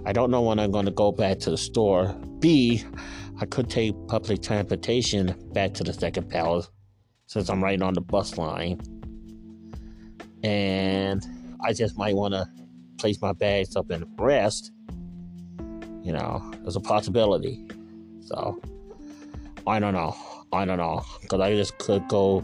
I 0.05 0.13
don't 0.13 0.31
know 0.31 0.43
when 0.43 0.59
I'm 0.59 0.71
going 0.71 0.87
to 0.87 0.91
go 0.91 1.13
back 1.13 1.39
to 1.41 1.51
the 1.51 1.59
store. 1.59 2.15
B, 2.41 2.83
I 3.41 3.47
could 3.47 3.71
take 3.71 3.95
public 4.07 4.43
transportation 4.43 5.35
back 5.53 5.73
to 5.75 5.85
the 5.85 5.95
second 5.95 6.29
palace 6.29 6.69
since 7.27 7.49
I'm 7.49 7.65
right 7.65 7.81
on 7.81 7.95
the 7.95 8.03
bus 8.03 8.37
line. 8.37 8.79
And 10.43 11.25
I 11.65 11.73
just 11.73 11.97
might 11.97 12.15
want 12.15 12.35
to 12.35 12.47
place 12.99 13.21
my 13.23 13.33
bags 13.33 13.77
up 13.77 13.91
and 13.91 14.05
rest. 14.19 14.73
You 16.03 16.13
know, 16.13 16.53
there's 16.61 16.77
a 16.77 16.81
possibility. 16.81 17.67
So, 18.21 18.61
I 19.67 19.81
don't 19.81 19.95
know. 19.95 20.15
I 20.53 20.65
don't 20.65 20.79
know, 20.79 21.05
because 21.23 21.41
I 21.41 21.55
just 21.55 21.79
could 21.79 22.07
go 22.09 22.41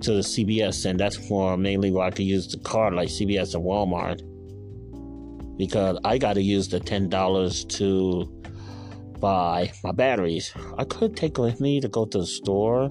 to 0.00 0.12
the 0.12 0.20
CVS, 0.20 0.86
and 0.86 0.98
that's 0.98 1.28
more 1.28 1.56
mainly 1.56 1.90
where 1.90 2.06
I 2.06 2.10
could 2.10 2.24
use 2.24 2.46
the 2.46 2.58
card, 2.58 2.94
like 2.94 3.08
CVS 3.08 3.54
and 3.54 3.64
Walmart, 3.64 4.20
because 5.58 5.98
I 6.04 6.18
got 6.18 6.34
to 6.34 6.42
use 6.42 6.68
the 6.68 6.78
ten 6.78 7.08
dollars 7.08 7.64
to 7.66 8.41
buy 9.22 9.72
my 9.84 9.92
batteries. 9.92 10.52
I 10.76 10.84
could 10.84 11.16
take 11.16 11.38
with 11.38 11.60
me 11.60 11.80
to 11.80 11.88
go 11.88 12.04
to 12.04 12.18
the 12.18 12.26
store 12.26 12.90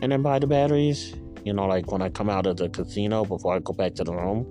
and 0.00 0.12
then 0.12 0.22
buy 0.22 0.38
the 0.38 0.46
batteries. 0.46 1.14
You 1.44 1.52
know, 1.52 1.66
like 1.66 1.90
when 1.90 2.00
I 2.00 2.08
come 2.08 2.30
out 2.30 2.46
of 2.46 2.56
the 2.56 2.70
casino 2.70 3.24
before 3.24 3.56
I 3.56 3.58
go 3.58 3.74
back 3.74 3.94
to 3.96 4.04
the 4.04 4.14
room. 4.14 4.46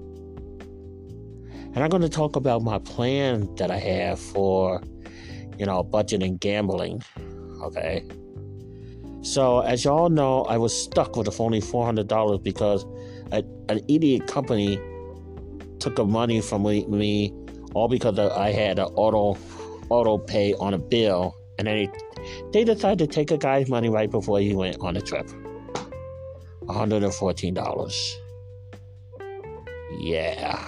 And 1.74 1.84
I'm 1.84 1.90
going 1.90 2.04
to 2.04 2.10
talk 2.10 2.36
about 2.36 2.62
my 2.62 2.78
plan 2.80 3.50
that 3.56 3.72
I 3.72 3.78
have 3.78 4.20
for, 4.20 4.84
you 5.58 5.66
know, 5.66 5.84
budgeting 5.84 6.40
gambling. 6.40 7.02
Okay. 7.64 8.06
So, 9.22 9.62
as 9.62 9.86
y'all 9.86 10.10
know, 10.10 10.44
I 10.44 10.58
was 10.58 10.78
stuck 10.78 11.16
with 11.16 11.40
only 11.40 11.62
$400 11.62 12.44
because 12.44 12.86
a, 13.32 13.38
an 13.70 13.80
idiot 13.88 14.28
company 14.28 14.78
took 15.80 15.96
the 15.96 16.06
money 16.06 16.42
from 16.42 16.64
me, 16.64 17.34
all 17.74 17.88
because 17.88 18.20
I 18.20 18.52
had 18.52 18.78
an 18.78 18.90
auto 18.96 19.34
auto 19.90 20.18
pay 20.18 20.54
on 20.56 20.74
a 20.74 20.78
bill, 20.78 21.36
and 21.58 21.68
then 21.68 21.76
they, 21.76 21.90
they 22.52 22.64
decided 22.64 23.00
to 23.00 23.08
take 23.08 23.32
a 23.32 23.38
guy's 23.38 23.70
money 23.70 23.90
right 23.90 24.10
before 24.10 24.40
he 24.40 24.56
went 24.56 24.78
on 24.82 24.98
a 24.98 25.02
trip. 25.02 25.28
$114. 26.66 28.16
Yeah. 30.00 30.68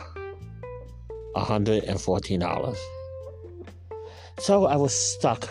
$114. 1.35 2.77
So 4.39 4.65
I 4.65 4.75
was 4.75 4.93
stuck 4.93 5.49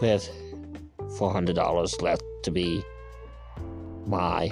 with 0.00 0.28
$400 1.18 2.02
left 2.02 2.22
to 2.44 2.50
be 2.50 2.82
my 4.06 4.50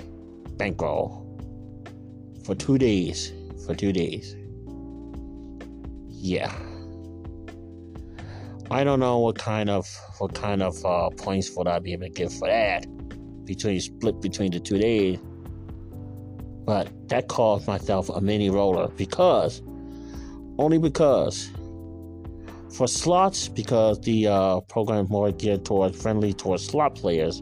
bankroll 0.57 1.23
for 2.45 2.55
two 2.55 2.79
days. 2.79 3.33
For 3.65 3.75
two 3.75 3.93
days. 3.93 4.37
Yeah. 6.09 6.53
I 8.70 8.85
don't 8.85 9.00
know 9.00 9.18
what 9.18 9.38
kind 9.38 9.70
of 9.70 9.88
what 10.18 10.35
kind 10.35 10.62
of 10.62 10.85
uh, 10.85 11.08
points 11.11 11.50
would 11.56 11.68
I 11.68 11.78
be 11.78 11.92
able 11.92 12.06
to 12.06 12.11
give 12.11 12.32
for 12.32 12.49
that 12.49 12.87
between 13.44 13.80
split 13.80 14.20
between 14.20 14.50
the 14.50 14.61
two 14.61 14.78
days. 14.78 15.18
But 16.64 16.88
that 17.08 17.28
cost 17.28 17.68
myself 17.68 18.08
a 18.08 18.20
mini 18.20 18.50
roller 18.50 18.88
because 18.88 19.62
only 20.58 20.78
because 20.78 21.50
for 22.75 22.88
slots, 22.88 23.49
because 23.49 24.00
the 24.00 24.26
uh, 24.26 24.61
program 24.62 25.06
more 25.08 25.30
geared 25.30 25.64
towards 25.64 26.02
friendly 26.02 26.32
towards 26.32 26.66
slot 26.66 26.96
players, 26.96 27.40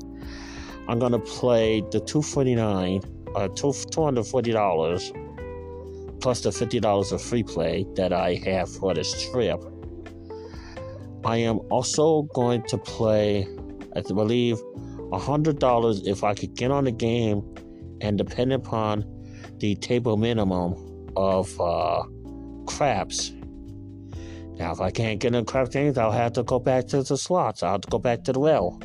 I'm 0.89 0.99
gonna 0.99 1.21
play 1.21 1.81
the 1.81 2.01
249 2.01 3.01
uh, 3.35 3.49
$240 3.49 6.21
plus 6.21 6.43
the 6.43 6.51
$50 6.51 7.13
of 7.13 7.23
free 7.23 7.43
play 7.43 7.85
that 7.97 8.13
I 8.13 8.35
have 8.45 8.71
for 8.71 8.95
this 8.95 9.29
trip. 9.31 9.61
I 11.25 11.39
am 11.39 11.61
also 11.71 12.23
going 12.35 12.63
to 12.65 12.79
play, 12.79 13.47
I 13.97 14.01
believe, 14.03 14.57
$100 15.11 16.07
if 16.07 16.25
I 16.25 16.35
could 16.35 16.55
get 16.55 16.71
on 16.71 16.85
the 16.85 16.93
game 16.93 17.43
and 18.01 18.19
depend 18.19 18.53
upon 18.53 19.05
the 19.59 19.77
table 19.77 20.17
minimum 20.17 20.75
of 21.17 21.61
uh, 21.61 22.03
craps 22.67 23.33
now, 24.59 24.71
if 24.71 24.81
I 24.81 24.91
can't 24.91 25.19
get 25.19 25.35
in 25.35 25.45
craps 25.45 25.71
games, 25.71 25.99
I'll 25.99 26.13
have 26.13 26.35
to 26.35 26.45
go 26.45 26.61
back 26.61 26.87
to 26.89 27.03
the 27.03 27.17
slots. 27.17 27.63
I'll 27.63 27.73
have 27.73 27.81
to 27.83 27.91
go 27.91 27.99
back 27.99 28.23
to 28.25 28.33
the 28.33 28.39
well. 28.39 28.81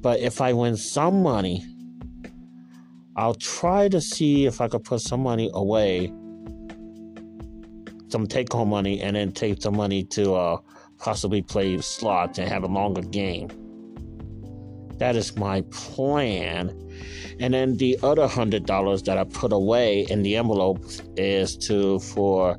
But 0.00 0.20
if 0.20 0.40
I 0.40 0.52
win 0.52 0.76
some 0.76 1.22
money, 1.22 1.64
I'll 3.16 3.34
try 3.34 3.88
to 3.88 4.00
see 4.00 4.46
if 4.46 4.60
I 4.60 4.68
could 4.68 4.84
put 4.84 5.00
some 5.00 5.20
money 5.20 5.50
away, 5.52 6.12
some 8.08 8.26
take 8.28 8.52
home 8.52 8.68
money, 8.68 9.00
and 9.00 9.16
then 9.16 9.32
take 9.32 9.60
some 9.60 9.76
money 9.76 10.04
to 10.04 10.34
uh, 10.34 10.58
possibly 11.02 11.42
play 11.42 11.78
slots 11.78 12.38
and 12.38 12.48
have 12.48 12.62
a 12.62 12.68
longer 12.68 13.02
game. 13.02 13.48
That 14.98 15.16
is 15.16 15.36
my 15.36 15.62
plan. 15.72 16.70
And 17.40 17.52
then 17.52 17.76
the 17.76 17.98
other 18.02 18.28
hundred 18.28 18.66
dollars 18.66 19.02
that 19.04 19.18
I 19.18 19.24
put 19.24 19.52
away 19.52 20.06
in 20.08 20.22
the 20.22 20.36
envelope 20.36 20.84
is 21.16 21.56
to 21.68 21.98
for 21.98 22.58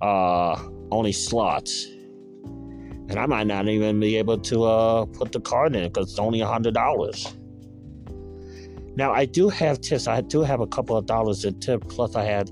uh 0.00 0.60
only 0.90 1.12
slots. 1.12 1.86
And 3.10 3.18
I 3.18 3.26
might 3.26 3.46
not 3.46 3.68
even 3.68 4.00
be 4.00 4.16
able 4.16 4.38
to 4.38 4.64
uh, 4.64 5.06
put 5.06 5.32
the 5.32 5.40
card 5.40 5.74
in 5.74 5.84
because 5.84 6.10
it's 6.10 6.18
only 6.18 6.40
hundred 6.40 6.74
dollars. 6.74 7.34
Now 8.96 9.12
I 9.12 9.24
do 9.26 9.48
have 9.48 9.80
tips. 9.80 10.08
I 10.08 10.20
do 10.20 10.42
have 10.42 10.60
a 10.60 10.66
couple 10.66 10.96
of 10.96 11.06
dollars 11.06 11.44
in 11.44 11.60
tip. 11.60 11.88
Plus, 11.88 12.16
I 12.16 12.24
had 12.24 12.50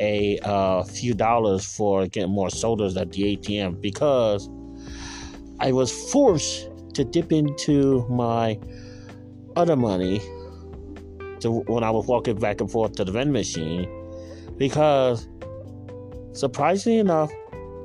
a 0.00 0.38
uh, 0.40 0.82
few 0.82 1.14
dollars 1.14 1.64
for 1.64 2.06
getting 2.08 2.32
more 2.32 2.50
sodas 2.50 2.96
at 2.96 3.12
the 3.12 3.36
ATM 3.36 3.80
because 3.80 4.48
I 5.60 5.72
was 5.72 5.92
forced 6.10 6.68
to 6.94 7.04
dip 7.04 7.32
into 7.32 8.06
my 8.08 8.58
other 9.56 9.76
money 9.76 10.20
to 11.40 11.62
when 11.66 11.84
I 11.84 11.90
was 11.90 12.06
walking 12.06 12.38
back 12.38 12.60
and 12.60 12.70
forth 12.70 12.94
to 12.96 13.04
the 13.04 13.12
vending 13.12 13.32
machine 13.32 13.88
because 14.56 15.28
surprisingly 16.32 16.98
enough, 16.98 17.30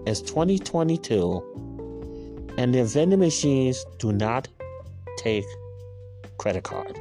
it's 0.05 0.21
2022 0.21 2.53
and 2.57 2.73
the 2.73 2.83
vending 2.83 3.19
machines 3.19 3.85
do 3.97 4.11
not 4.11 4.47
take 5.17 5.45
credit 6.37 6.63
card. 6.63 6.99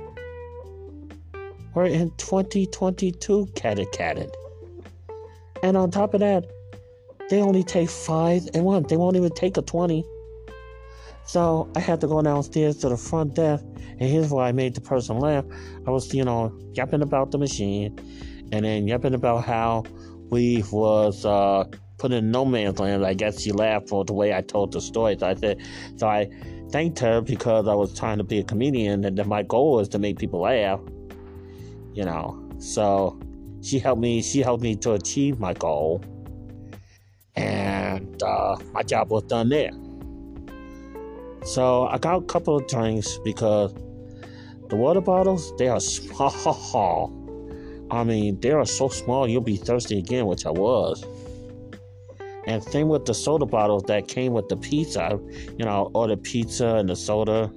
We're 1.75 1.87
in 1.87 2.11
2022 2.17 3.49
catted 3.55 3.93
catted. 3.93 4.35
And 5.63 5.77
on 5.77 5.91
top 5.91 6.15
of 6.15 6.21
that, 6.21 6.47
they 7.31 7.41
only 7.41 7.63
take 7.63 7.91
five 7.91 8.49
and 8.55 8.65
one. 8.65 8.85
They 8.85 8.97
won't 8.97 9.17
even 9.17 9.31
take 9.31 9.57
a 9.57 9.63
20. 9.63 10.05
So 11.29 11.71
I 11.77 11.81
had 11.81 12.01
to 12.01 12.07
go 12.07 12.23
downstairs 12.23 12.79
to 12.79 12.89
the 12.89 12.97
front 12.97 13.35
desk, 13.35 13.63
and 13.77 14.09
here's 14.09 14.31
why 14.31 14.49
I 14.49 14.53
made 14.53 14.75
the 14.75 14.81
person 14.81 15.19
laugh. 15.19 15.45
I 15.87 15.91
was, 15.91 16.15
you 16.15 16.25
know, 16.25 16.59
yapping 16.73 17.03
about 17.03 17.33
the 17.33 17.39
machine, 17.39 17.99
and 18.51 18.65
then 18.65 18.89
yapping 18.89 19.13
about 19.13 19.45
how 19.45 19.85
we 20.31 20.65
was 20.73 21.27
uh, 21.27 21.65
put 21.99 22.13
in 22.13 22.31
no 22.31 22.47
man's 22.47 22.79
land. 22.79 23.05
I 23.05 23.13
guess 23.13 23.43
she 23.43 23.53
laughed 23.53 23.91
for 23.91 24.07
the 24.07 24.15
way 24.15 24.35
I 24.35 24.41
told 24.41 24.73
the 24.73 24.81
story. 24.81 25.19
So 25.21 25.27
I 25.27 25.35
said, 25.35 25.61
so 25.97 26.09
I 26.09 26.31
thanked 26.71 26.99
her 27.01 27.21
because 27.21 27.69
I 27.69 27.75
was 27.75 27.95
trying 27.95 28.17
to 28.17 28.25
be 28.25 28.39
a 28.39 28.45
comedian, 28.45 29.05
and 29.05 29.27
my 29.27 29.43
goal 29.43 29.75
was 29.75 29.89
to 29.91 29.99
make 29.99 30.19
people 30.19 30.41
laugh. 30.41 30.81
You 31.93 32.05
know, 32.05 32.43
so 32.59 33.21
she 33.61 33.79
helped 33.79 34.01
me. 34.01 34.23
She 34.23 34.41
helped 34.41 34.63
me 34.63 34.77
to 34.77 34.95
achieve 34.95 35.39
my 35.39 35.53
goal, 35.53 36.03
and 37.37 38.23
uh, 38.23 38.57
my 38.73 38.83
job 38.83 39.11
was 39.11 39.25
done 39.25 39.51
there. 39.51 39.73
So 41.45 41.87
I 41.87 41.99
got 41.99 42.17
a 42.17 42.23
couple 42.23 42.57
of 42.57 42.67
drinks 42.67 43.19
because 43.25 43.73
the 44.69 44.77
water 44.77 45.01
bottles 45.01 45.57
they 45.57 45.69
are 45.69 45.81
small. 45.81 47.15
I 47.91 48.05
mean, 48.05 48.39
they 48.41 48.51
are 48.51 48.67
so 48.67 48.89
small 48.89 49.27
you'll 49.27 49.41
be 49.41 49.57
thirsty 49.57 49.99
again, 49.99 50.27
which 50.27 50.45
I 50.45 50.51
was. 50.51 51.05
And 52.47 52.63
same 52.63 52.89
with 52.89 53.05
the 53.05 53.15
soda 53.15 53.47
bottles 53.47 53.85
that 53.85 54.09
came 54.09 54.33
with 54.33 54.49
the 54.49 54.57
pizza. 54.57 55.19
You 55.59 55.65
know, 55.65 55.91
or 55.95 56.09
the 56.09 56.17
pizza 56.17 56.77
and 56.77 56.89
the 56.89 56.97
soda. 56.97 57.51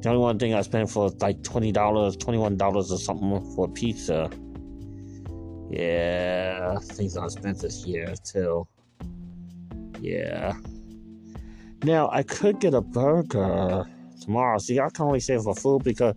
The 0.00 0.08
only 0.08 0.20
one 0.20 0.38
thing 0.38 0.54
I 0.54 0.62
spent 0.62 0.90
for 0.90 1.10
like 1.20 1.42
twenty 1.42 1.70
dollars, 1.70 2.16
twenty 2.16 2.38
one 2.38 2.56
dollars 2.56 2.90
or 2.90 2.98
something 2.98 3.54
for 3.54 3.68
pizza. 3.68 4.30
Yeah, 5.70 6.78
things 6.80 7.16
are 7.16 7.24
expensive 7.26 7.70
this 7.70 7.86
year 7.86 8.14
too. 8.24 8.66
Yeah. 10.00 10.52
Now 11.82 12.08
I 12.12 12.22
could 12.22 12.60
get 12.60 12.74
a 12.74 12.80
burger 12.80 13.84
tomorrow. 14.20 14.58
See, 14.58 14.78
I 14.78 14.88
can 14.90 15.06
only 15.06 15.20
save 15.20 15.42
for 15.42 15.54
food 15.54 15.82
because 15.82 16.14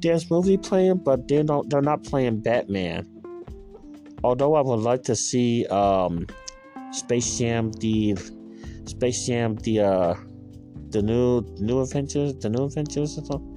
there's 0.00 0.30
movie 0.30 0.56
playing, 0.56 0.98
but 0.98 1.28
they 1.28 1.42
don't. 1.42 1.68
They're 1.68 1.82
not 1.82 2.04
playing 2.04 2.40
Batman. 2.40 3.10
Although 4.22 4.54
I 4.54 4.62
would 4.62 4.80
like 4.80 5.02
to 5.04 5.16
see 5.16 5.66
um, 5.66 6.26
Space 6.92 7.38
Jam, 7.38 7.72
the 7.72 8.16
Space 8.86 9.26
Jam, 9.26 9.56
the 9.56 9.80
uh, 9.80 10.14
the 10.88 11.02
new 11.02 11.42
new 11.58 11.82
Adventures, 11.82 12.34
the 12.36 12.48
new 12.48 12.64
Adventures 12.64 13.18
or 13.18 13.24
something. 13.24 13.50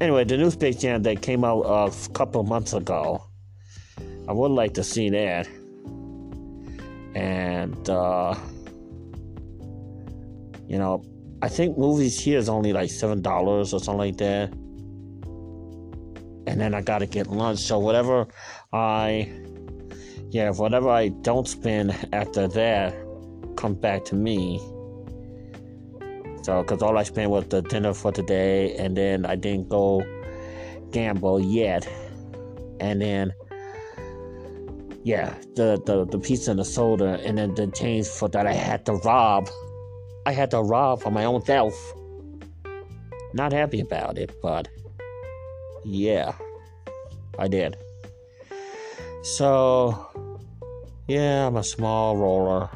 Anyway, 0.00 0.24
the 0.24 0.36
new 0.36 0.50
Space 0.50 0.76
Jam 0.76 1.02
that 1.02 1.22
came 1.22 1.44
out 1.44 1.62
a 1.62 1.90
couple 2.12 2.42
months 2.44 2.72
ago. 2.72 3.24
I 4.28 4.32
would 4.32 4.50
like 4.50 4.74
to 4.74 4.84
see 4.84 5.10
that. 5.10 5.48
And 7.14 7.88
uh, 7.88 8.34
you 10.66 10.78
know, 10.78 11.02
I 11.42 11.48
think 11.48 11.76
movies 11.76 12.18
here 12.18 12.38
is 12.38 12.48
only 12.48 12.72
like 12.72 12.90
seven 12.90 13.20
dollars 13.22 13.74
or 13.74 13.80
something 13.80 13.98
like 13.98 14.16
that. 14.18 14.52
And 16.46 16.60
then 16.60 16.74
I 16.74 16.82
gotta 16.82 17.06
get 17.06 17.26
lunch. 17.26 17.58
So 17.60 17.78
whatever 17.78 18.26
I 18.72 19.30
yeah, 20.34 20.50
whatever 20.50 20.88
I 20.90 21.08
don't 21.08 21.46
spend 21.46 21.94
after 22.12 22.48
that 22.48 22.92
comes 23.56 23.78
back 23.78 24.04
to 24.06 24.16
me. 24.16 24.58
So, 26.42 26.60
because 26.60 26.82
all 26.82 26.98
I 26.98 27.04
spent 27.04 27.30
was 27.30 27.46
the 27.46 27.62
dinner 27.62 27.94
for 27.94 28.10
today, 28.10 28.74
and 28.76 28.96
then 28.96 29.24
I 29.24 29.36
didn't 29.36 29.68
go 29.68 30.02
gamble 30.90 31.40
yet. 31.40 31.88
And 32.80 33.00
then, 33.00 33.32
yeah, 35.04 35.34
the, 35.54 35.80
the, 35.86 36.04
the 36.04 36.18
pizza 36.18 36.50
and 36.50 36.58
the 36.58 36.64
soda, 36.64 37.20
and 37.24 37.38
then 37.38 37.54
the 37.54 37.68
change 37.68 38.08
for 38.08 38.28
that 38.30 38.46
I 38.46 38.52
had 38.52 38.84
to 38.86 38.94
rob 38.94 39.48
I 40.26 40.32
had 40.32 40.50
to 40.52 40.62
rob 40.62 41.02
for 41.02 41.10
my 41.10 41.24
own 41.24 41.44
self. 41.44 41.74
Not 43.34 43.52
happy 43.52 43.80
about 43.80 44.16
it, 44.16 44.34
but 44.40 44.68
yeah, 45.84 46.32
I 47.38 47.48
did. 47.48 47.76
So, 49.22 50.08
yeah, 51.08 51.46
I'm 51.46 51.56
a 51.56 51.64
small 51.64 52.16
roller. 52.16 52.70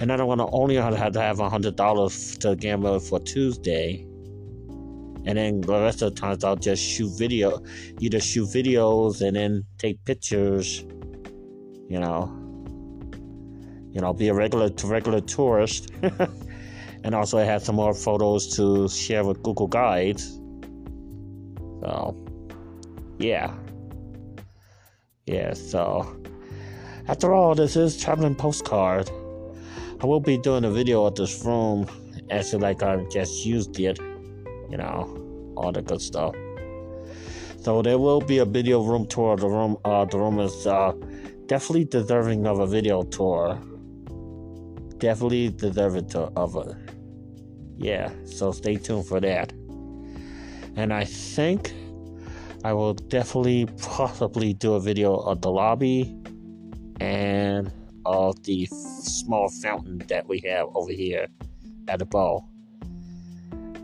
And 0.00 0.12
I 0.12 0.16
don't 0.16 0.26
want 0.26 0.40
to 0.40 0.48
only 0.48 0.76
have 0.76 1.12
to 1.12 1.20
have 1.20 1.40
a 1.40 1.48
hundred 1.48 1.76
dollars 1.76 2.38
to 2.38 2.56
gamble 2.56 2.98
for 3.00 3.20
Tuesday. 3.20 4.04
And 5.24 5.36
then 5.36 5.60
the 5.60 5.80
rest 5.80 6.02
of 6.02 6.14
the 6.14 6.20
times 6.20 6.44
I'll 6.44 6.56
just 6.56 6.82
shoot 6.82 7.10
video, 7.18 7.62
either 8.00 8.20
shoot 8.20 8.46
videos 8.48 9.20
and 9.20 9.36
then 9.36 9.64
take 9.76 10.04
pictures. 10.04 10.84
You 11.88 12.00
know, 12.00 12.32
you 13.92 14.00
know, 14.00 14.12
be 14.12 14.28
a 14.28 14.34
regular 14.34 14.70
regular 14.84 15.20
tourist. 15.20 15.90
and 17.04 17.14
also 17.14 17.38
I 17.38 17.44
have 17.44 17.62
some 17.62 17.76
more 17.76 17.94
photos 17.94 18.56
to 18.56 18.88
share 18.88 19.24
with 19.24 19.42
Google 19.42 19.66
Guides. 19.66 20.40
So, 21.80 22.16
yeah. 23.18 23.54
Yeah, 25.26 25.54
so 25.54 26.16
after 27.06 27.32
all, 27.32 27.54
this 27.54 27.76
is 27.76 28.02
traveling 28.02 28.34
postcard. 28.34 29.10
I 30.00 30.06
will 30.06 30.20
be 30.20 30.38
doing 30.38 30.64
a 30.64 30.70
video 30.70 31.04
of 31.04 31.14
this 31.14 31.44
room 31.44 31.86
as 32.30 32.54
like 32.54 32.82
I 32.82 33.04
just 33.10 33.44
used 33.44 33.78
it, 33.80 33.98
you 34.70 34.76
know, 34.76 35.52
all 35.56 35.72
the 35.72 35.82
good 35.82 36.00
stuff. 36.00 36.34
So 37.60 37.82
there 37.82 37.98
will 37.98 38.20
be 38.20 38.38
a 38.38 38.44
video 38.44 38.82
room 38.82 39.06
tour. 39.06 39.36
The 39.36 39.48
room, 39.48 39.76
uh, 39.84 40.04
the 40.04 40.18
room 40.18 40.38
is 40.38 40.66
uh, 40.66 40.92
definitely 41.46 41.84
deserving 41.84 42.46
of 42.46 42.60
a 42.60 42.66
video 42.66 43.02
tour 43.02 43.58
definitely 44.98 45.50
deserve 45.50 45.96
it 45.96 46.10
to, 46.10 46.20
of 46.36 46.56
a 46.56 46.76
yeah 47.76 48.10
so 48.24 48.52
stay 48.52 48.76
tuned 48.76 49.06
for 49.06 49.20
that. 49.20 49.52
And 50.76 50.92
i 50.92 51.04
think 51.04 51.72
i 52.64 52.72
will 52.72 52.94
definitely 52.94 53.66
possibly 53.80 54.52
do 54.52 54.74
a 54.74 54.80
video 54.80 55.16
of 55.16 55.40
the 55.42 55.50
lobby 55.50 56.16
and 57.00 57.72
of 58.04 58.42
the 58.44 58.66
small 58.70 59.48
fountain 59.62 59.98
that 60.08 60.26
we 60.28 60.40
have 60.40 60.68
over 60.74 60.92
here 60.92 61.26
at 61.88 61.98
the 61.98 62.06
Beau 62.06 62.44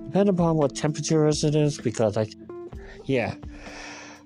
depending 0.05 0.35
upon 0.35 0.57
what 0.57 0.77
temperature 0.77 1.27
it 1.27 1.43
is 1.43 1.79
because 1.79 2.17
i 2.17 2.27
yeah 3.05 3.35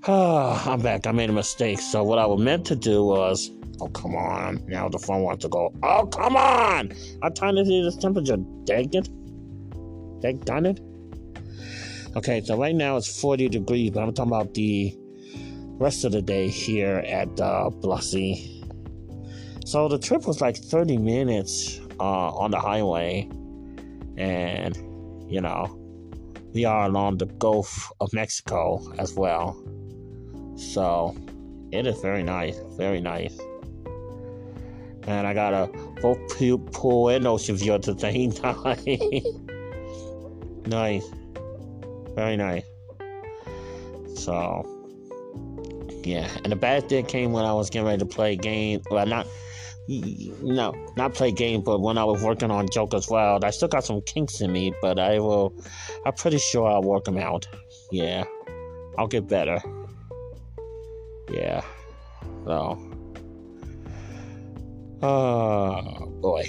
i'm 0.07 0.81
back 0.81 1.07
i 1.07 1.13
made 1.13 1.31
a 1.31 1.33
mistake 1.33 1.81
so 1.81 2.03
what 2.05 2.19
i 2.19 2.27
was 2.27 2.41
meant 2.41 2.65
to 2.65 2.77
do 2.77 3.05
was 3.05 3.51
Oh, 3.81 3.89
come 3.89 4.17
on. 4.17 4.65
Now 4.67 4.89
the 4.89 4.99
phone 4.99 5.23
wants 5.23 5.43
to 5.45 5.49
go. 5.49 5.73
Oh, 5.83 6.07
come 6.07 6.37
on! 6.37 6.93
I'm 7.23 7.35
trying 7.35 7.55
to 7.57 7.65
see 7.65 7.83
this 7.83 7.97
temperature. 7.97 8.37
Dang 8.65 8.93
it. 8.93 9.09
Dang 10.21 10.39
done 10.39 10.67
it. 10.67 10.81
Okay, 12.17 12.43
so 12.43 12.57
right 12.57 12.75
now 12.75 12.97
it's 12.97 13.21
40 13.21 13.49
degrees, 13.49 13.91
but 13.93 14.03
I'm 14.03 14.13
talking 14.13 14.33
about 14.33 14.55
the 14.55 14.97
rest 15.79 16.05
of 16.05 16.13
the 16.13 16.23
day 16.23 16.49
here 16.49 16.97
at 17.07 17.41
uh, 17.41 17.71
Biloxi. 17.71 18.65
So 19.65 19.87
the 19.87 19.99
trip 19.99 20.27
was 20.27 20.41
like 20.41 20.57
30 20.57 20.97
minutes 20.97 21.81
uh, 22.01 22.31
on 22.35 22.51
the 22.51 22.59
highway. 22.59 23.29
And, 24.17 24.77
you 25.31 25.41
know, 25.41 25.79
we 26.53 26.65
are 26.65 26.87
along 26.87 27.19
the 27.19 27.27
Gulf 27.27 27.93
of 28.01 28.13
Mexico 28.13 28.83
as 28.99 29.15
well. 29.15 29.63
So 30.59 31.17
it 31.73 31.87
is 31.87 32.01
very 32.01 32.23
nice, 32.23 32.59
very 32.77 33.01
nice 33.01 33.39
and 35.09 35.27
I 35.27 35.33
got 35.33 35.55
a 35.55 35.67
both 36.03 36.19
pool 36.73 37.09
and 37.09 37.27
ocean 37.27 37.57
view 37.57 37.73
at 37.73 37.83
the 37.83 37.99
same 37.99 38.31
time. 38.33 38.77
nice, 40.67 41.05
very 42.15 42.37
nice. 42.37 42.65
So, 44.15 44.67
yeah, 46.05 46.29
and 46.45 46.53
the 46.53 46.57
bad 46.57 46.91
thing 46.91 47.07
came 47.07 47.33
when 47.33 47.47
I 47.47 47.55
was 47.55 47.71
getting 47.71 47.87
ready 47.87 47.99
to 48.01 48.07
play 48.07 48.37
game. 48.37 48.83
Well, 48.91 49.07
not 49.07 49.27
no, 49.89 50.75
not 50.99 51.15
play 51.15 51.33
game, 51.33 51.63
but 51.63 51.81
when 51.81 51.97
I 51.97 52.05
was 52.05 52.23
working 52.23 52.51
on 52.51 52.69
Joker's 52.69 53.09
Wild, 53.09 53.45
I 53.45 53.51
still 53.51 53.69
got 53.69 53.85
some 53.85 54.03
kinks 54.03 54.43
in 54.43 54.53
me, 54.53 54.75
but 54.83 54.99
I 54.99 55.19
will. 55.21 55.55
I'm 56.05 56.13
pretty 56.13 56.39
sure 56.39 56.69
I'll 56.69 56.83
work 56.83 57.05
them 57.05 57.17
out. 57.17 57.49
Yeah, 57.91 58.25
I'll 58.99 59.07
get 59.07 59.27
better. 59.27 59.59
Yeah, 61.31 61.63
so. 62.45 62.79
Oh 65.01 65.07
ah, 65.07 66.07
boy. 66.21 66.45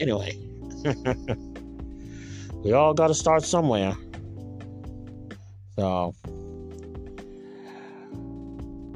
Anyway, 0.00 0.38
we 2.64 2.72
all 2.72 2.94
got 2.94 3.08
to 3.08 3.14
start 3.14 3.42
somewhere. 3.42 3.94
So, 5.76 6.14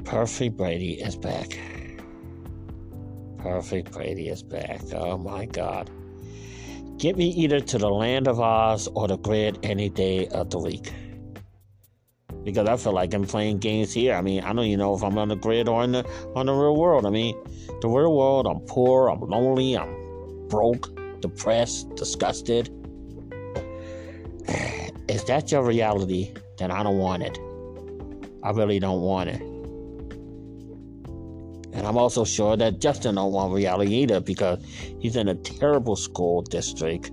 Perfect 0.05 0.57
Brady 0.57 0.93
is 0.93 1.15
back. 1.15 1.59
Perfect 3.37 3.91
Brady 3.91 4.29
is 4.29 4.41
back. 4.41 4.81
Oh 4.93 5.17
my 5.17 5.45
God. 5.45 5.89
Get 6.97 7.17
me 7.17 7.29
either 7.29 7.59
to 7.59 7.77
the 7.77 7.89
land 7.89 8.27
of 8.27 8.39
Oz 8.39 8.87
or 8.93 9.07
the 9.07 9.17
grid 9.17 9.59
any 9.63 9.89
day 9.89 10.27
of 10.27 10.49
the 10.49 10.59
week 10.59 10.91
because 12.43 12.67
I 12.67 12.77
feel 12.77 12.93
like 12.93 13.13
I'm 13.13 13.25
playing 13.25 13.59
games 13.59 13.93
here. 13.93 14.13
I 14.13 14.21
mean, 14.21 14.43
I 14.43 14.53
don't 14.53 14.65
even 14.65 14.79
know 14.79 14.95
if 14.95 15.03
I'm 15.03 15.17
on 15.17 15.27
the 15.27 15.35
grid 15.35 15.67
or 15.67 15.83
in 15.83 15.91
the 15.91 16.05
on 16.35 16.47
the 16.47 16.53
real 16.53 16.75
world. 16.75 17.05
I 17.05 17.09
mean, 17.09 17.35
the 17.81 17.87
real 17.87 18.15
world, 18.15 18.47
I'm 18.47 18.59
poor, 18.61 19.09
I'm 19.09 19.21
lonely, 19.21 19.77
I'm 19.77 20.47
broke, 20.47 20.89
depressed, 21.21 21.95
disgusted. 21.95 22.69
Is 25.07 25.23
that 25.25 25.51
your 25.51 25.63
reality? 25.63 26.33
Then 26.57 26.71
I 26.71 26.83
don't 26.83 26.97
want 26.97 27.23
it. 27.23 27.37
I 28.43 28.51
really 28.51 28.79
don't 28.79 29.01
want 29.01 29.29
it. 29.29 29.41
And 31.73 31.87
I'm 31.87 31.97
also 31.97 32.25
sure 32.25 32.57
that 32.57 32.79
Justin 32.79 33.15
don't 33.15 33.31
want 33.31 33.53
reality 33.53 33.93
either 33.95 34.19
because 34.19 34.63
he's 34.99 35.15
in 35.15 35.29
a 35.29 35.35
terrible 35.35 35.95
school 35.95 36.41
district 36.41 37.11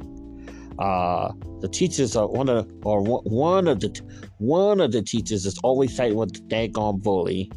uh, 0.78 1.32
the 1.60 1.68
teachers 1.68 2.16
are 2.16 2.28
one 2.28 2.48
of 2.48 2.70
or 2.84 3.02
one 3.02 3.66
of 3.66 3.80
the 3.80 4.00
one 4.38 4.80
of 4.80 4.92
the 4.92 5.02
teachers 5.02 5.46
is 5.46 5.58
always 5.64 5.96
fighting 5.96 6.16
with 6.16 6.32
the 6.32 6.40
daggone 6.40 7.02
bully, 7.02 7.50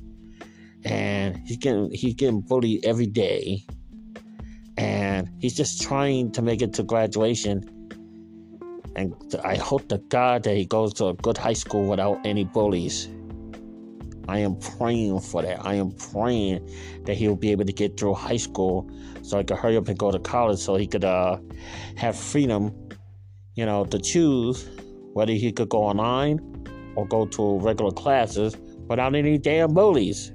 and 0.84 1.38
he's 1.46 1.58
getting 1.58 1.92
he's 1.92 2.16
getting 2.16 2.42
bullied 2.42 2.86
every 2.86 3.08
day, 3.08 3.64
and 4.78 5.30
he's 5.40 5.56
just 5.56 5.82
trying 5.82 6.32
to 6.32 6.42
make 6.42 6.62
it 6.62 6.74
to 6.74 6.84
graduation. 6.84 7.64
And 8.96 9.16
I 9.44 9.56
hope 9.56 9.88
to 9.90 10.00
God 10.10 10.44
that 10.44 10.56
he 10.56 10.66
goes 10.66 10.94
to 10.96 11.08
a 11.08 11.14
good 11.14 11.38
high 11.38 11.54
school 11.54 11.88
without 11.88 12.20
any 12.26 12.44
bullies. 12.44 13.08
I 14.28 14.40
am 14.40 14.56
praying 14.58 15.20
for 15.22 15.42
that. 15.42 15.66
I 15.66 15.76
am 15.76 15.92
praying 15.92 16.70
that 17.06 17.16
he'll 17.16 17.36
be 17.36 17.52
able 17.52 17.66
to 17.66 17.74
get 17.74 17.98
through 17.98 18.14
high 18.14 18.38
school 18.38 18.90
so 19.24 19.38
I 19.38 19.44
could 19.44 19.58
hurry 19.58 19.78
up 19.78 19.88
and 19.88 19.98
go 19.98 20.12
to 20.12 20.20
college 20.20 20.60
so 20.60 20.76
he 20.76 20.88
could 20.88 21.04
uh, 21.04 21.38
have 21.96 22.16
freedom, 22.18 22.74
you 23.56 23.66
know, 23.66 23.86
to 23.86 24.00
choose 24.00 24.70
whether 25.14 25.34
he 25.34 25.52
could 25.52 25.70
go 25.70 25.84
online 25.84 26.40
or 26.96 27.06
go 27.08 27.26
to 27.26 27.60
regular 27.60 27.92
classes 27.92 28.56
without 28.88 29.16
any 29.16 29.38
damn 29.38 29.74
bullies. 29.74 30.32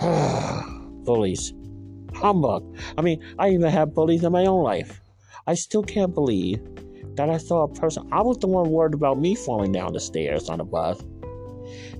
bullies. 1.04 1.52
Humbug. 2.14 2.76
I 2.98 3.02
mean, 3.02 3.22
I 3.38 3.50
even 3.50 3.70
have 3.70 3.94
bullies 3.94 4.24
in 4.24 4.32
my 4.32 4.44
own 4.46 4.62
life. 4.62 5.00
I 5.46 5.54
still 5.54 5.82
can't 5.82 6.14
believe 6.14 6.60
that 7.16 7.30
I 7.30 7.38
saw 7.38 7.64
a 7.64 7.68
person. 7.68 8.08
I 8.12 8.22
was 8.22 8.38
the 8.38 8.46
one 8.46 8.70
worried 8.70 8.94
about 8.94 9.18
me 9.18 9.34
falling 9.34 9.72
down 9.72 9.92
the 9.92 10.00
stairs 10.00 10.48
on 10.48 10.58
the 10.58 10.64
bus. 10.64 11.00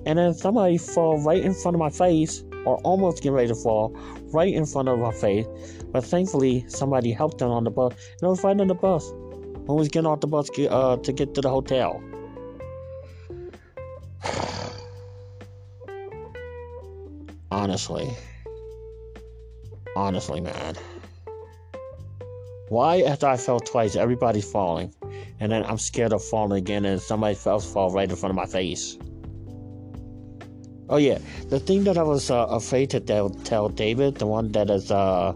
And 0.05 0.17
then 0.19 0.33
somebody 0.33 0.77
fall 0.77 1.21
right 1.23 1.43
in 1.43 1.53
front 1.53 1.75
of 1.75 1.79
my 1.79 1.89
face, 1.89 2.43
or 2.65 2.77
almost 2.79 3.23
get 3.23 3.31
ready 3.31 3.47
to 3.47 3.55
fall 3.55 3.95
right 4.33 4.53
in 4.53 4.65
front 4.65 4.87
of 4.89 4.99
my 4.99 5.11
face. 5.11 5.45
But 5.91 6.05
thankfully, 6.05 6.65
somebody 6.67 7.11
helped 7.11 7.39
them 7.39 7.51
on 7.51 7.63
the 7.63 7.71
bus, 7.71 7.93
and 8.19 8.27
I 8.27 8.27
was 8.27 8.43
right 8.43 8.59
on 8.59 8.67
the 8.67 8.75
bus. 8.75 9.11
When 9.11 9.77
was 9.77 9.87
getting 9.89 10.07
off 10.07 10.19
the 10.21 10.27
bus 10.27 10.49
uh, 10.69 10.97
to 10.97 11.13
get 11.13 11.33
to 11.35 11.41
the 11.41 11.49
hotel. 11.49 12.01
Honestly. 17.51 18.09
Honestly, 19.95 20.41
man. 20.41 20.75
Why, 22.69 23.01
after 23.01 23.27
I 23.27 23.35
fell 23.35 23.59
twice, 23.59 23.97
everybody's 23.97 24.49
falling, 24.49 24.93
and 25.41 25.51
then 25.51 25.65
I'm 25.65 25.77
scared 25.77 26.13
of 26.13 26.23
falling 26.23 26.57
again, 26.57 26.85
and 26.85 27.01
somebody 27.01 27.37
else 27.45 27.69
fall 27.69 27.91
right 27.91 28.09
in 28.09 28.15
front 28.15 28.31
of 28.31 28.37
my 28.37 28.45
face? 28.45 28.97
Oh 30.91 30.97
yeah, 30.97 31.19
the 31.47 31.57
thing 31.57 31.85
that 31.85 31.97
I 31.97 32.03
was 32.03 32.29
uh, 32.29 32.47
afraid 32.47 32.89
to 32.89 32.99
tell, 32.99 33.29
tell 33.29 33.69
David, 33.69 34.15
the 34.15 34.27
one 34.27 34.51
that 34.51 34.69
is 34.69 34.91
uh, 34.91 35.33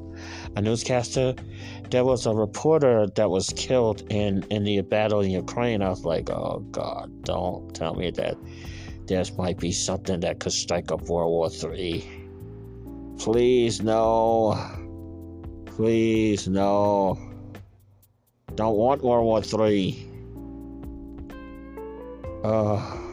a 0.57 0.61
newscaster, 0.61 1.33
there 1.89 2.03
was 2.03 2.25
a 2.25 2.33
reporter 2.33 3.07
that 3.15 3.29
was 3.29 3.53
killed 3.55 4.03
in 4.11 4.43
in 4.49 4.65
the 4.65 4.81
battle 4.81 5.21
in 5.21 5.31
Ukraine. 5.31 5.81
I 5.81 5.87
was 5.87 6.03
like, 6.03 6.29
oh 6.29 6.59
God, 6.71 7.23
don't 7.23 7.73
tell 7.73 7.95
me 7.95 8.11
that 8.11 8.35
there 9.07 9.23
might 9.37 9.57
be 9.57 9.71
something 9.71 10.19
that 10.19 10.41
could 10.41 10.51
strike 10.51 10.91
up 10.91 11.03
World 11.03 11.31
War 11.31 11.49
Three. 11.49 12.03
Please 13.17 13.81
no. 13.81 14.59
Please 15.65 16.49
no. 16.49 17.17
Don't 18.55 18.75
want 18.75 19.05
World 19.05 19.25
War 19.25 19.41
Three. 19.41 20.05
Uh, 22.43 23.04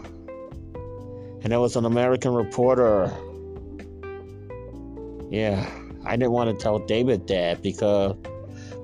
and 1.44 1.52
it 1.52 1.58
was 1.58 1.76
an 1.76 1.84
American 1.84 2.32
reporter. 2.32 3.12
Yeah, 5.30 5.68
I 6.04 6.16
didn't 6.16 6.32
want 6.32 6.50
to 6.50 6.62
tell 6.62 6.78
David 6.78 7.26
that 7.28 7.62
because 7.62 8.16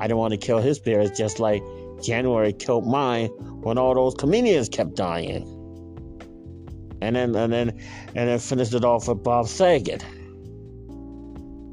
I 0.01 0.07
didn't 0.07 0.19
want 0.19 0.33
to 0.33 0.39
kill 0.39 0.59
his 0.59 0.77
spirits 0.77 1.17
just 1.17 1.39
like 1.39 1.63
January 2.03 2.53
killed 2.53 2.87
mine 2.87 3.29
when 3.63 3.79
all 3.79 3.95
those 3.95 4.15
comedians 4.15 4.69
kept 4.69 4.95
dying. 4.95 5.55
And 7.01 7.15
then 7.15 7.35
and 7.37 7.53
then 7.53 7.69
and 8.15 8.29
then 8.29 8.39
finished 8.39 8.75
it 8.75 8.85
off 8.85 9.09
with 9.09 9.23
Bob 9.23 9.47
Saget. 9.47 10.05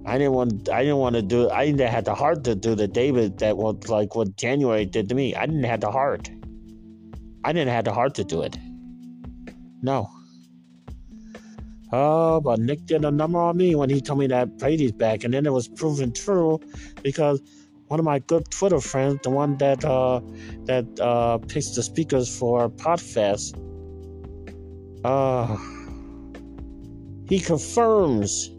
I 0.06 0.20
didn't 0.20 0.34
want 0.34 0.70
I 0.70 0.84
didn't 0.84 0.98
want 0.98 1.16
to 1.16 1.24
do 1.24 1.50
I 1.50 1.66
didn't 1.66 1.90
have 1.90 2.06
the 2.06 2.14
heart 2.14 2.44
to 2.44 2.54
do 2.54 2.76
the 2.76 2.88
David 2.88 3.40
that 3.40 3.58
was 3.58 3.90
like 3.90 4.16
what 4.16 4.36
January 4.36 4.86
did 4.86 5.10
to 5.10 5.16
me. 5.16 5.34
I 5.34 5.48
didn't 5.48 5.64
have 5.64 5.82
the 5.82 5.90
heart. 5.90 6.30
I 7.44 7.54
didn't 7.54 7.74
have 7.74 7.86
the 7.86 7.94
heart 7.94 8.14
to 8.16 8.24
do 8.24 8.44
it. 8.44 8.56
No. 9.82 10.10
Oh, 11.98 12.42
but 12.42 12.60
Nick 12.60 12.86
did 12.86 13.06
a 13.06 13.12
number 13.12 13.40
on 13.40 13.56
me 13.56 13.74
when 13.74 13.90
he 13.90 14.02
told 14.02 14.20
me 14.20 14.28
that 14.28 14.58
Brady's 14.58 14.92
back, 14.92 15.24
and 15.24 15.34
then 15.34 15.46
it 15.46 15.54
was 15.54 15.70
proven 15.70 16.12
true 16.12 16.60
because 17.04 17.42
one 17.88 18.02
of 18.02 18.06
my 18.06 18.20
good 18.20 18.52
Twitter 18.52 18.82
friends, 18.82 19.20
the 19.24 19.30
one 19.30 19.56
that 19.60 19.86
uh, 19.86 20.20
that 20.66 21.00
uh, 21.00 21.38
picks 21.38 21.70
the 21.70 21.82
speakers 21.82 22.38
for 22.38 22.70
Podfest, 22.70 23.56
uh, 25.06 25.56
he 27.30 27.40
confirms 27.40 28.52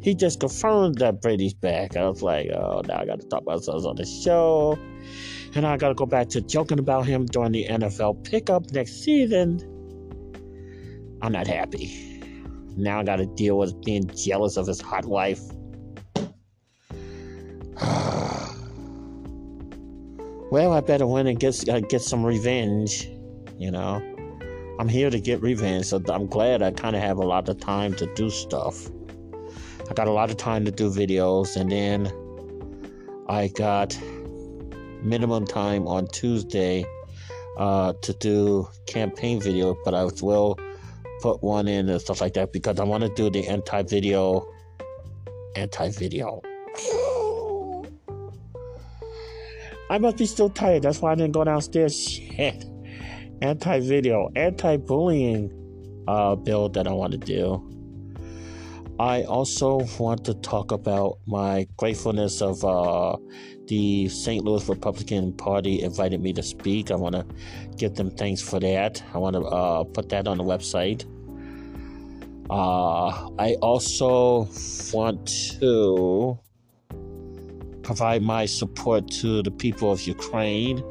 he 0.00 0.16
just 0.16 0.40
confirmed 0.40 0.98
that 0.98 1.22
Brady's 1.22 1.54
back. 1.54 1.96
I 1.96 2.08
was 2.08 2.20
like, 2.20 2.50
oh, 2.52 2.82
now 2.88 2.98
I 2.98 3.06
got 3.06 3.20
to 3.20 3.28
talk 3.28 3.42
about 3.42 3.58
ourselves 3.58 3.86
on 3.86 3.94
the 3.94 4.04
show. 4.04 4.76
And 5.54 5.64
I 5.64 5.76
got 5.76 5.90
to 5.90 5.94
go 5.94 6.06
back 6.06 6.30
to 6.30 6.40
joking 6.40 6.80
about 6.80 7.06
him 7.06 7.26
during 7.26 7.52
the 7.52 7.66
NFL 7.68 8.24
pickup 8.24 8.72
next 8.72 9.04
season. 9.04 9.60
I'm 11.22 11.30
not 11.30 11.46
happy. 11.46 12.11
Now 12.76 13.00
I 13.00 13.04
got 13.04 13.16
to 13.16 13.26
deal 13.26 13.58
with 13.58 13.84
being 13.84 14.08
jealous 14.14 14.56
of 14.56 14.66
his 14.66 14.80
hot 14.80 15.04
wife. 15.04 15.40
well, 20.50 20.72
I 20.72 20.80
better 20.80 21.06
win 21.06 21.26
and 21.26 21.38
get, 21.38 21.68
uh, 21.68 21.80
get 21.80 22.02
some 22.02 22.24
revenge, 22.24 23.08
you 23.58 23.70
know. 23.70 24.02
I'm 24.78 24.88
here 24.88 25.10
to 25.10 25.20
get 25.20 25.42
revenge, 25.42 25.86
so 25.86 26.02
I'm 26.08 26.26
glad 26.26 26.62
I 26.62 26.70
kind 26.70 26.96
of 26.96 27.02
have 27.02 27.18
a 27.18 27.24
lot 27.24 27.48
of 27.48 27.60
time 27.60 27.94
to 27.94 28.06
do 28.14 28.30
stuff. 28.30 28.88
I 29.88 29.94
got 29.94 30.08
a 30.08 30.12
lot 30.12 30.30
of 30.30 30.38
time 30.38 30.64
to 30.64 30.70
do 30.70 30.90
videos, 30.90 31.56
and 31.56 31.70
then 31.70 32.10
I 33.28 33.48
got 33.48 33.98
minimum 35.02 35.46
time 35.46 35.86
on 35.86 36.06
Tuesday 36.08 36.86
uh, 37.58 37.92
to 38.00 38.12
do 38.14 38.66
campaign 38.86 39.40
video, 39.40 39.76
but 39.84 39.94
I 39.94 40.04
will 40.04 40.58
put 41.22 41.42
one 41.42 41.68
in 41.68 41.88
and 41.88 42.00
stuff 42.00 42.20
like 42.20 42.34
that 42.34 42.52
because 42.52 42.80
I 42.80 42.84
want 42.84 43.04
to 43.04 43.08
do 43.14 43.30
the 43.30 43.46
anti 43.48 43.82
video. 43.82 44.46
Anti 45.56 45.90
video. 45.90 46.42
I 49.88 49.98
must 49.98 50.16
be 50.16 50.26
still 50.26 50.50
tired. 50.50 50.82
That's 50.82 51.00
why 51.00 51.12
I 51.12 51.14
didn't 51.14 51.32
go 51.32 51.44
downstairs. 51.44 51.98
Shit. 51.98 52.64
Anti 53.40 53.80
video, 53.80 54.30
anti 54.36 54.76
bullying 54.76 55.50
uh, 56.08 56.34
build 56.34 56.74
that 56.74 56.86
I 56.86 56.92
want 56.92 57.12
to 57.12 57.18
do. 57.18 57.71
I 58.98 59.22
also 59.24 59.86
want 59.98 60.24
to 60.26 60.34
talk 60.34 60.70
about 60.70 61.18
my 61.26 61.66
gratefulness 61.76 62.42
of 62.42 62.64
uh, 62.64 63.16
the 63.66 64.08
St. 64.08 64.44
Louis 64.44 64.68
Republican 64.68 65.32
Party 65.32 65.82
invited 65.82 66.20
me 66.20 66.32
to 66.34 66.42
speak. 66.42 66.90
I 66.90 66.96
want 66.96 67.14
to 67.14 67.26
give 67.76 67.94
them 67.94 68.10
thanks 68.10 68.42
for 68.42 68.60
that. 68.60 69.02
I 69.14 69.18
want 69.18 69.34
to 69.36 69.42
uh, 69.42 69.84
put 69.84 70.10
that 70.10 70.28
on 70.28 70.38
the 70.38 70.44
website. 70.44 71.06
Uh, 72.50 73.30
I 73.38 73.54
also 73.62 74.48
want 74.92 75.26
to 75.60 76.38
provide 77.82 78.22
my 78.22 78.46
support 78.46 79.10
to 79.10 79.42
the 79.42 79.50
people 79.50 79.90
of 79.90 80.02
Ukraine 80.02 80.84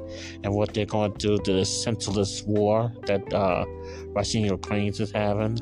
and 0.43 0.53
what 0.53 0.73
they're 0.73 0.85
going 0.85 1.13
through 1.13 1.39
the 1.45 1.63
senseless 1.63 2.43
war 2.43 2.91
that 3.05 3.31
uh, 3.31 3.65
Russia 4.07 4.39
and 4.39 4.47
Ukraine 4.47 4.89
is 4.89 5.11
having 5.11 5.57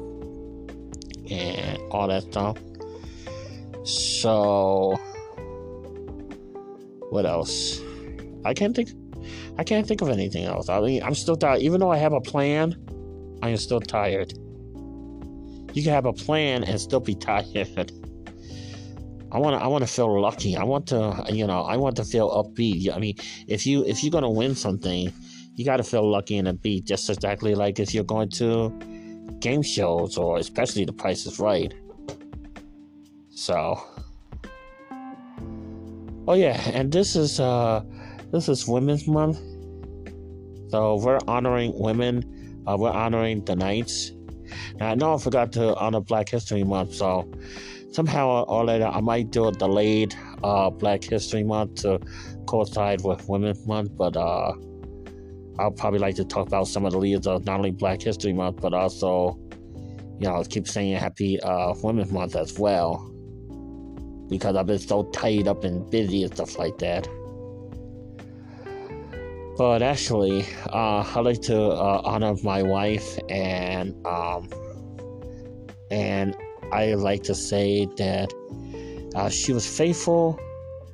and 1.32 1.80
all 1.92 2.08
that 2.08 2.24
stuff. 2.24 2.58
So, 3.84 5.00
what 7.10 7.26
else? 7.26 7.80
I 8.46 8.54
can't 8.54 8.76
think. 8.76 8.90
I 9.58 9.64
can't 9.64 9.88
think 9.88 10.02
of 10.02 10.10
anything 10.10 10.46
else. 10.46 10.70
I 10.70 10.80
mean, 10.80 11.04
I'm 11.04 11.16
still 11.16 11.36
tired. 11.36 11.62
Even 11.62 11.80
though 11.80 11.92
I 11.92 11.98
have 11.98 12.14
a 12.14 12.22
plan, 12.22 12.76
I 13.42 13.50
am 13.50 13.58
still 13.58 13.82
tired. 13.82 14.34
You 15.74 15.84
can 15.84 15.92
have 15.94 16.06
a 16.06 16.14
plan 16.14 16.64
and 16.64 16.80
still 16.80 17.00
be 17.00 17.16
tired. 17.30 17.92
I 19.32 19.38
want 19.38 19.60
to. 19.60 19.64
I 19.64 19.68
want 19.68 19.86
to 19.86 19.92
feel 19.92 20.20
lucky. 20.22 20.56
I 20.56 20.64
want 20.64 20.88
to. 20.88 21.26
You 21.30 21.48
know. 21.48 21.62
I 21.62 21.78
want 21.78 21.96
to 21.98 22.04
feel 22.04 22.30
upbeat. 22.32 22.94
I 22.94 23.00
mean, 23.00 23.16
if 23.48 23.66
you 23.66 23.86
if 23.86 24.04
you're 24.04 24.12
gonna 24.12 24.30
win 24.30 24.56
something, 24.56 25.14
you 25.56 25.66
got 25.66 25.78
to 25.78 25.84
feel 25.84 26.10
lucky 26.10 26.38
and 26.38 26.48
upbeat. 26.48 26.86
Just 26.86 27.10
exactly 27.10 27.54
like 27.54 27.80
if 27.80 27.94
you're 27.94 28.04
going 28.06 28.30
to 28.32 28.74
game 29.40 29.62
shows 29.62 30.18
or 30.18 30.38
especially 30.38 30.86
The 30.86 30.94
Price 30.94 31.26
is 31.26 31.40
Right. 31.40 31.74
So, 33.30 33.82
oh 36.28 36.34
yeah, 36.34 36.60
and 36.74 36.92
this 36.92 37.16
is 37.16 37.40
uh, 37.40 37.82
this 38.32 38.50
is 38.50 38.68
Women's 38.68 39.08
Month, 39.08 39.40
so 40.70 40.98
we're 40.98 41.20
honoring 41.28 41.72
women. 41.80 42.64
Uh, 42.68 42.76
we're 42.78 42.92
honoring 42.92 43.46
the 43.46 43.56
knights. 43.56 44.12
Now 44.76 44.90
I 44.90 44.96
know 44.96 45.14
I 45.14 45.18
forgot 45.18 45.54
to 45.54 45.76
honor 45.78 46.02
Black 46.02 46.28
History 46.28 46.64
Month, 46.64 46.96
so 46.96 47.32
somehow 47.92 48.44
or 48.44 48.66
later 48.66 48.88
I 48.88 49.00
might 49.00 49.32
do 49.32 49.48
a 49.48 49.52
delayed 49.52 50.14
uh, 50.44 50.70
Black 50.70 51.04
History 51.04 51.44
Month 51.44 51.76
to 51.84 52.00
coincide 52.46 53.04
with 53.04 53.28
Women's 53.30 53.66
Month, 53.66 53.96
but 53.96 54.18
uh, 54.18 54.52
I'll 55.60 55.72
probably 55.72 56.00
like 56.00 56.16
to 56.16 56.24
talk 56.24 56.48
about 56.48 56.68
some 56.68 56.86
of 56.86 56.94
the 56.94 56.98
leaders 56.98 57.28
of 57.28 57.46
not 57.46 57.58
only 57.58 57.72
Black 57.72 58.02
History 58.02 58.32
Month, 58.32 58.62
but 58.62 58.74
also, 58.74 59.38
you 60.18 60.28
know, 60.28 60.38
I 60.38 60.44
keep 60.44 60.68
saying 60.68 60.96
Happy 60.96 61.40
uh, 61.42 61.74
Women's 61.84 62.14
Month 62.14 62.38
as 62.38 62.58
well. 62.58 63.06
Because 64.30 64.56
I've 64.56 64.68
been 64.68 64.80
so 64.80 65.04
tied 65.12 65.50
up 65.50 65.66
and 65.66 65.90
busy 65.92 66.24
and 66.24 66.34
stuff 66.34 66.58
like 66.58 66.78
that. 66.78 67.10
But 69.58 69.82
actually, 69.82 70.46
uh, 70.72 71.04
I'd 71.14 71.26
like 71.26 71.42
to 71.42 71.62
uh, 71.62 72.02
honor 72.06 72.36
my 72.44 72.64
wife 72.64 73.20
and 73.28 73.94
um, 74.08 74.50
and 75.92 76.38
I 76.72 76.94
like 76.94 77.24
to 77.24 77.36
say 77.36 77.86
that 77.98 78.32
uh, 79.16 79.28
she 79.28 79.52
was 79.52 79.68
faithful, 79.68 80.40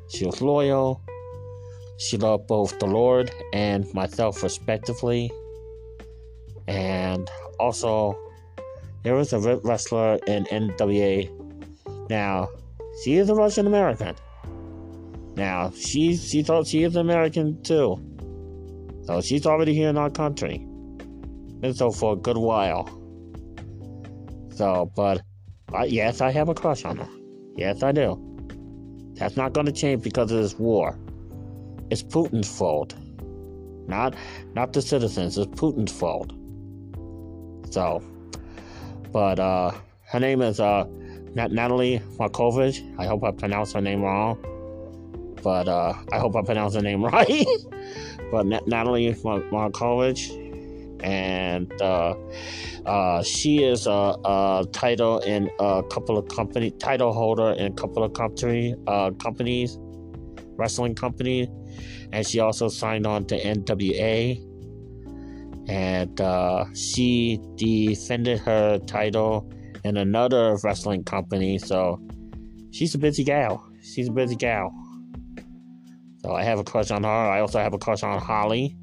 she 0.10 0.25
was 0.25 0.41
loyal, 0.41 1.05
she 1.97 2.17
loved 2.17 2.47
both 2.47 2.77
the 2.79 2.88
Lord 2.88 3.31
and 3.53 3.91
myself 3.93 4.43
respectively. 4.43 5.31
And 6.67 7.29
also, 7.60 8.17
there 9.03 9.15
was 9.15 9.34
a 9.34 9.39
wrestler 9.63 10.19
in 10.27 10.45
NWA. 10.45 11.29
Now, 12.10 12.49
she 13.03 13.15
is 13.15 13.29
a 13.29 13.36
Russian 13.36 13.67
American. 13.67 14.15
Now, 15.36 15.71
she 15.75 16.15
she 16.15 16.43
thought 16.43 16.65
she 16.65 16.84
is 16.84 16.95
an 16.95 17.01
American 17.01 17.62
too. 17.63 17.99
So 19.03 19.21
she's 19.21 19.45
already 19.45 19.73
here 19.73 19.89
in 19.89 19.97
our 19.97 20.10
country. 20.10 20.65
Been 21.60 21.73
so 21.73 21.91
for 21.91 22.13
a 22.13 22.15
good 22.15 22.38
while. 22.38 22.89
So, 24.55 24.91
but 24.95 25.21
uh, 25.73 25.84
yes, 25.84 26.21
I 26.21 26.31
have 26.31 26.49
a 26.49 26.53
crush 26.53 26.86
on 26.86 26.97
her. 26.97 27.10
Yes, 27.58 27.84
I 27.84 27.91
do. 27.91 28.21
That's 29.15 29.38
not 29.38 29.53
going 29.53 29.65
to 29.65 29.71
change 29.71 30.01
because 30.03 30.31
of 30.31 30.41
this 30.41 30.58
war. 30.58 30.97
It's 31.89 32.04
Putin's 32.04 32.50
fault. 32.58 32.95
Not 33.88 34.15
not 34.54 34.74
the 34.74 34.82
citizens, 34.82 35.38
it's 35.38 35.48
Putin's 35.60 35.91
fault. 35.91 36.32
So, 37.71 38.02
but 39.12 39.39
uh, 39.39 39.71
her 40.12 40.19
name 40.19 40.41
is 40.41 40.60
uh, 40.60 40.86
Natalie 41.36 42.02
Markovich. 42.17 42.82
I 43.00 43.06
hope 43.06 43.24
I 43.24 43.32
pronounced 43.32 43.74
her 43.74 43.82
name 43.82 44.02
wrong, 44.02 44.38
but 45.43 45.67
uh, 45.67 45.93
I 46.12 46.19
hope 46.19 46.36
I 46.36 46.41
pronounced 46.41 46.76
her 46.76 46.82
name 46.82 47.04
right. 47.13 47.45
but 48.32 48.45
Natalie 48.45 49.13
Markovich, 49.13 50.32
and 51.04 51.71
uh, 51.82 52.15
uh, 52.86 53.24
she 53.24 53.63
is 53.63 53.88
a, 53.88 54.15
a, 54.24 54.65
title 54.71 55.19
in 55.19 55.50
a 55.60 55.84
couple 55.89 56.17
of 56.17 56.28
company 56.30 56.71
title 56.71 57.13
holder 57.13 57.52
in 57.52 57.67
a 57.67 57.76
couple 57.76 58.04
of 58.04 58.13
company 58.13 58.76
uh, 58.88 59.12
companies, 59.12 59.78
wrestling 60.58 60.96
company, 60.96 61.50
and 62.12 62.26
she 62.26 62.39
also 62.39 62.68
signed 62.68 63.06
on 63.06 63.26
to 63.26 63.39
NWA. 63.39 64.41
And 65.68 66.22
uh, 66.22 66.65
she 66.76 67.39
defended 67.56 68.39
her 68.39 68.78
title 68.80 69.52
in 69.84 69.98
another 69.98 70.58
wrestling 70.63 71.04
company, 71.04 71.58
so 71.58 72.00
she's 72.72 72.94
a 72.96 72.98
busy 72.98 73.24
gal. 73.24 73.65
She's 73.82 74.10
a 74.10 74.12
busy 74.12 74.36
gal. 74.36 74.74
So 76.24 76.34
I 76.34 76.44
have 76.44 76.60
a 76.60 76.63
crush 76.63 76.89
on 76.91 77.04
her. 77.04 77.10
I 77.10 77.39
also 77.39 77.60
have 77.60 77.74
a 77.74 77.78
crush 77.78 78.02
on 78.02 78.20
Holly 78.20 78.76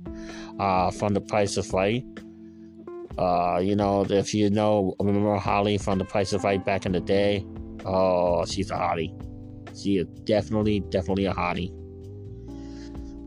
uh, 0.61 0.91
from 0.93 1.15
The 1.15 1.21
Price 1.21 1.57
is 1.57 1.73
Right. 1.73 2.05
Uh, 3.19 3.59
you 3.59 3.77
know, 3.77 4.07
if 4.09 4.33
you 4.33 4.49
know, 4.49 4.95
remember 5.01 5.37
Holly 5.37 5.77
from 5.77 5.99
The 5.99 6.05
Price 6.05 6.33
is 6.33 6.43
Right 6.45 6.65
back 6.65 6.87
in 6.87 6.93
the 6.93 7.01
day? 7.01 7.45
Oh, 7.85 8.45
she's 8.45 8.71
a 8.71 8.75
hottie. 8.75 9.13
She 9.77 9.99
is 9.99 10.07
definitely, 10.25 10.81
definitely 10.81 11.27
a 11.27 11.35
hottie. 11.35 11.73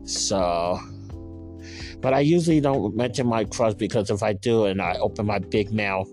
So, 0.08 0.78
but 2.00 2.14
I 2.14 2.20
usually 2.20 2.60
don't 2.60 2.94
mention 2.96 3.26
my 3.26 3.44
crush 3.44 3.74
because 3.74 4.10
if 4.10 4.22
I 4.22 4.34
do 4.34 4.66
and 4.66 4.80
I 4.80 4.96
open 4.98 5.26
my 5.26 5.38
big 5.38 5.72
mouth, 5.72 6.08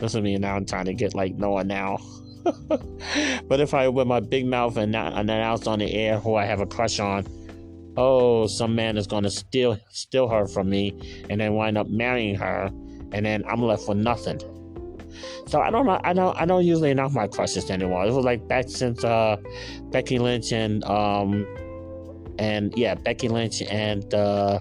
listen 0.00 0.20
to 0.20 0.22
me 0.22 0.36
now. 0.36 0.56
I'm 0.56 0.66
trying 0.66 0.84
to 0.86 0.94
get 0.94 1.14
like 1.14 1.36
Noah 1.36 1.64
now. 1.64 1.98
but 3.48 3.60
if 3.60 3.72
I 3.72 3.86
open 3.86 4.08
my 4.08 4.20
big 4.20 4.46
mouth 4.46 4.76
and, 4.76 4.94
and 4.94 5.30
announce 5.30 5.66
on 5.66 5.78
the 5.78 5.92
air 5.92 6.18
who 6.18 6.34
I 6.34 6.44
have 6.44 6.60
a 6.60 6.66
crush 6.66 7.00
on, 7.00 7.24
oh, 7.96 8.46
some 8.46 8.74
man 8.74 8.96
is 8.96 9.06
going 9.06 9.22
to 9.22 9.30
steal 9.30 9.78
steal 9.90 10.28
her 10.28 10.46
from 10.46 10.68
me 10.68 11.24
and 11.30 11.40
then 11.40 11.54
wind 11.54 11.78
up 11.78 11.88
marrying 11.88 12.34
her, 12.34 12.70
and 13.12 13.24
then 13.24 13.44
I'm 13.48 13.62
left 13.62 13.88
with 13.88 13.98
nothing. 13.98 14.40
So 15.46 15.60
I 15.60 15.70
don't 15.70 15.86
know. 15.86 16.00
I 16.04 16.12
don't. 16.12 16.36
I 16.40 16.44
don't 16.44 16.64
usually 16.64 16.90
announce 16.90 17.14
my 17.14 17.26
crushes 17.26 17.70
anymore. 17.70 18.06
It 18.06 18.12
was 18.12 18.24
like 18.24 18.46
back 18.48 18.68
since 18.68 19.04
uh, 19.04 19.36
Becky 19.90 20.18
Lynch 20.18 20.52
and 20.52 20.84
um, 20.84 21.46
and 22.38 22.72
yeah, 22.76 22.94
Becky 22.94 23.28
Lynch 23.28 23.62
and 23.62 24.12
uh, 24.14 24.58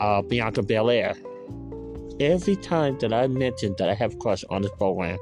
uh, 0.00 0.22
Bianca 0.22 0.62
Belair. 0.62 1.14
Every 2.20 2.56
time 2.56 2.98
that 2.98 3.12
I 3.12 3.26
mentioned 3.26 3.76
that 3.78 3.88
I 3.88 3.94
have 3.94 4.14
a 4.14 4.16
crush 4.16 4.44
on 4.50 4.62
this 4.62 4.70
program, 4.72 5.18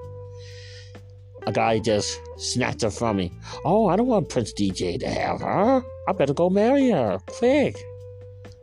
a 1.47 1.53
guy 1.53 1.79
just 1.79 2.21
snatched 2.37 2.83
her 2.83 2.91
from 2.91 3.17
me. 3.17 3.33
Oh, 3.65 3.89
I 3.89 3.97
don't 3.97 4.07
want 4.07 4.29
Prince 4.29 4.53
DJ 4.53 4.99
to 5.01 5.09
have 5.09 5.41
her. 5.41 5.83
I 6.09 6.13
better 6.13 6.35
go 6.35 6.51
marry 6.51 6.91
her, 6.91 7.19
quick. 7.27 7.77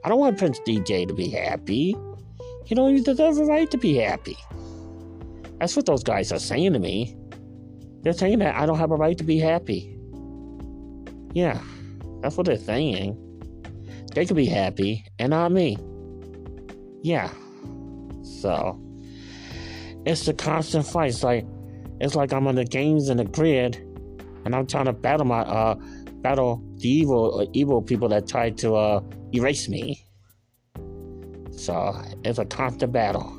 I 0.03 0.09
don't 0.09 0.19
want 0.19 0.37
Prince 0.37 0.59
DJ 0.59 1.07
to 1.07 1.13
be 1.13 1.29
happy. 1.29 1.95
You 2.67 2.75
don't 2.75 2.91
even 2.91 3.03
deserve 3.03 3.37
a 3.39 3.45
right 3.45 3.69
to 3.71 3.77
be 3.77 3.95
happy. 3.95 4.37
That's 5.59 5.75
what 5.75 5.85
those 5.85 6.03
guys 6.03 6.31
are 6.31 6.39
saying 6.39 6.73
to 6.73 6.79
me. 6.79 7.17
They're 8.01 8.13
saying 8.13 8.39
that 8.39 8.55
I 8.55 8.65
don't 8.65 8.77
have 8.77 8.91
a 8.91 8.95
right 8.95 9.17
to 9.17 9.23
be 9.23 9.39
happy. 9.39 9.97
Yeah, 11.33 11.59
that's 12.21 12.37
what 12.37 12.45
they're 12.45 12.57
saying. 12.57 13.17
They 14.13 14.25
could 14.25 14.35
be 14.35 14.45
happy, 14.45 15.05
and 15.19 15.31
not 15.31 15.51
me. 15.51 15.77
Yeah. 17.03 17.29
So, 18.23 18.79
it's 20.05 20.25
the 20.25 20.33
constant 20.33 20.85
fight. 20.85 21.09
It's 21.09 21.23
like, 21.23 21.45
it's 21.99 22.15
like 22.15 22.33
I'm 22.33 22.47
on 22.47 22.55
the 22.55 22.65
games 22.65 23.09
in 23.09 23.17
the 23.17 23.25
grid, 23.25 23.75
and 24.45 24.55
I'm 24.55 24.67
trying 24.67 24.85
to 24.85 24.93
battle 24.93 25.25
my 25.25 25.41
uh 25.41 25.75
battle 26.21 26.63
the 26.77 26.89
evil 26.89 27.41
uh, 27.41 27.45
evil 27.53 27.81
people 27.81 28.09
that 28.09 28.27
try 28.27 28.49
to 28.51 28.75
uh 28.75 29.01
erase 29.33 29.67
me. 29.67 30.03
So 31.51 31.99
it's 32.23 32.39
a 32.39 32.45
constant 32.45 32.91
battle. 32.91 33.37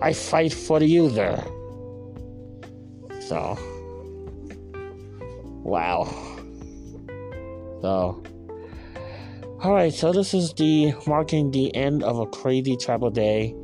I 0.00 0.12
fight 0.12 0.52
for 0.52 0.82
you 0.82 1.10
there. 1.10 1.44
So, 3.20 3.58
wow. 5.64 6.04
So, 7.82 8.22
alright, 9.64 9.92
so 9.92 10.12
this 10.12 10.34
is 10.34 10.54
the 10.54 10.94
marking 11.06 11.50
the 11.50 11.74
end 11.74 12.02
of 12.02 12.18
a 12.18 12.26
crazy 12.26 12.76
travel 12.76 13.10
day. 13.10 13.54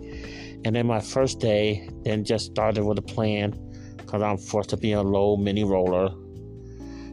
And 0.64 0.74
then 0.74 0.86
my 0.86 1.00
first 1.00 1.40
day, 1.40 1.88
then 2.02 2.24
just 2.24 2.46
started 2.46 2.84
with 2.84 2.98
a 2.98 3.02
plan 3.02 3.54
because 3.96 4.22
I'm 4.22 4.38
forced 4.38 4.70
to 4.70 4.76
be 4.76 4.92
a 4.92 5.02
low 5.02 5.36
mini 5.36 5.62
roller. 5.62 6.08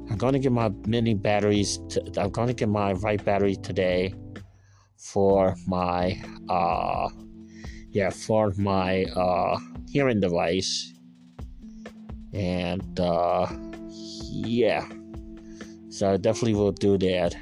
I'm 0.09 0.17
going 0.17 0.33
to 0.33 0.39
get 0.39 0.51
my 0.51 0.69
mini 0.87 1.13
batteries, 1.13 1.79
to, 1.89 2.03
I'm 2.17 2.31
going 2.31 2.47
to 2.47 2.53
get 2.53 2.69
my 2.69 2.93
right 2.93 3.23
battery 3.23 3.55
today 3.55 4.13
for 4.97 5.55
my 5.67 6.21
uh, 6.49 7.09
yeah, 7.91 8.09
for 8.09 8.53
my 8.57 9.05
uh, 9.05 9.57
hearing 9.89 10.19
device. 10.19 10.93
And 12.33 12.99
uh, 12.99 13.47
yeah, 13.89 14.87
so 15.89 16.13
I 16.13 16.17
definitely 16.17 16.55
will 16.55 16.71
do 16.71 16.97
that 16.99 17.35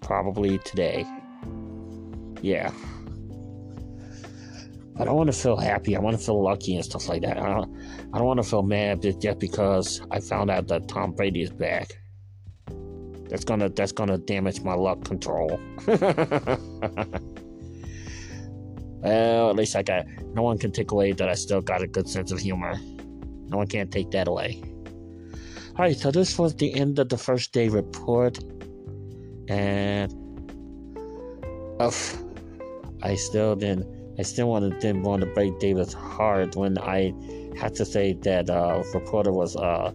probably 0.00 0.58
today. 0.58 1.04
Yeah. 2.40 2.72
I 4.96 5.04
don't 5.04 5.16
want 5.16 5.26
to 5.32 5.36
feel 5.36 5.56
happy. 5.56 5.96
I 5.96 6.00
want 6.00 6.16
to 6.18 6.24
feel 6.24 6.42
lucky 6.42 6.76
and 6.76 6.84
stuff 6.84 7.08
like 7.08 7.22
that. 7.22 7.36
I 7.36 7.46
don't, 7.46 7.76
I 8.12 8.18
don't 8.18 8.26
want 8.26 8.42
to 8.42 8.48
feel 8.48 8.62
mad 8.62 9.02
just 9.20 9.38
because 9.38 10.00
I 10.10 10.20
found 10.20 10.50
out 10.50 10.68
that 10.68 10.88
Tom 10.88 11.12
Brady 11.12 11.42
is 11.42 11.50
back. 11.50 11.98
That's 13.28 13.44
gonna 13.44 13.68
that's 13.70 13.90
gonna 13.92 14.18
damage 14.18 14.60
my 14.60 14.74
luck 14.74 15.04
control. 15.04 15.58
Well, 19.04 19.50
at 19.50 19.56
least 19.56 19.76
I 19.76 19.82
got. 19.82 20.06
No 20.34 20.42
one 20.42 20.58
can 20.58 20.72
take 20.72 20.90
away 20.90 21.12
that 21.12 21.28
I 21.28 21.34
still 21.34 21.60
got 21.60 21.82
a 21.82 21.86
good 21.86 22.08
sense 22.08 22.32
of 22.32 22.38
humor. 22.38 22.74
No 23.48 23.58
one 23.58 23.66
can 23.66 23.88
take 23.88 24.10
that 24.12 24.26
away. 24.26 24.62
Alright, 25.76 25.98
so 25.98 26.10
this 26.10 26.38
was 26.38 26.54
the 26.54 26.72
end 26.74 26.98
of 26.98 27.10
the 27.10 27.18
first 27.18 27.52
day 27.52 27.68
report. 27.68 28.38
And. 29.48 30.12
Oof. 31.82 32.18
I 33.02 33.14
still 33.16 33.54
didn't. 33.54 33.86
I 34.18 34.22
still 34.22 34.48
wanted, 34.48 34.78
didn't 34.78 35.02
want 35.02 35.20
to 35.20 35.26
break 35.26 35.58
David's 35.58 35.92
heart 35.92 36.56
when 36.56 36.78
I 36.78 37.12
had 37.58 37.74
to 37.74 37.84
say 37.84 38.14
that 38.22 38.48
uh, 38.48 38.82
reporter 38.94 39.32
was 39.32 39.56
uh, 39.56 39.92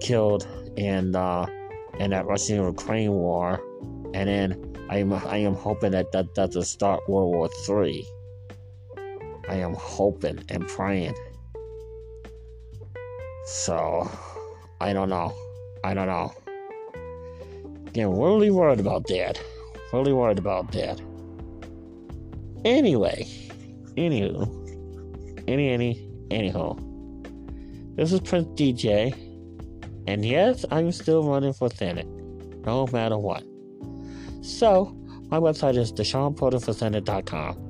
killed 0.00 0.46
in 0.76 1.16
uh, 1.16 1.46
in 1.98 2.10
that 2.10 2.26
Russian 2.26 2.62
Ukraine 2.62 3.12
war, 3.12 3.60
and 4.14 4.28
then 4.28 4.76
I 4.88 4.98
am 4.98 5.12
I 5.12 5.38
am 5.38 5.54
hoping 5.54 5.92
that 5.92 6.12
that 6.12 6.34
doesn't 6.34 6.64
start 6.64 7.08
World 7.08 7.34
War 7.34 7.48
Three. 7.66 8.06
I 9.50 9.56
am 9.56 9.74
hoping 9.74 10.44
and 10.48 10.66
praying. 10.68 11.16
So, 13.46 14.08
I 14.80 14.92
don't 14.92 15.08
know. 15.08 15.34
I 15.82 15.92
don't 15.92 16.06
know. 16.06 16.32
Getting 17.92 18.16
really 18.16 18.52
worried 18.52 18.78
about 18.78 19.08
that. 19.08 19.42
Really 19.92 20.12
worried 20.12 20.38
about 20.38 20.70
that. 20.70 21.00
Anyway, 22.64 23.26
anywho, 23.96 24.46
any, 25.48 25.70
any, 25.70 26.08
anyhow. 26.30 26.78
This 27.96 28.12
is 28.12 28.20
Prince 28.20 28.46
DJ, 28.54 29.12
and 30.06 30.24
yes, 30.24 30.64
I'm 30.70 30.92
still 30.92 31.24
running 31.24 31.54
for 31.54 31.68
Senate. 31.70 32.06
no 32.06 32.86
matter 32.92 33.18
what. 33.18 33.42
So, 34.42 34.96
my 35.28 35.40
website 35.40 35.76
is 35.76 35.92
DeshaunPorterForSenate.com. 35.92 37.69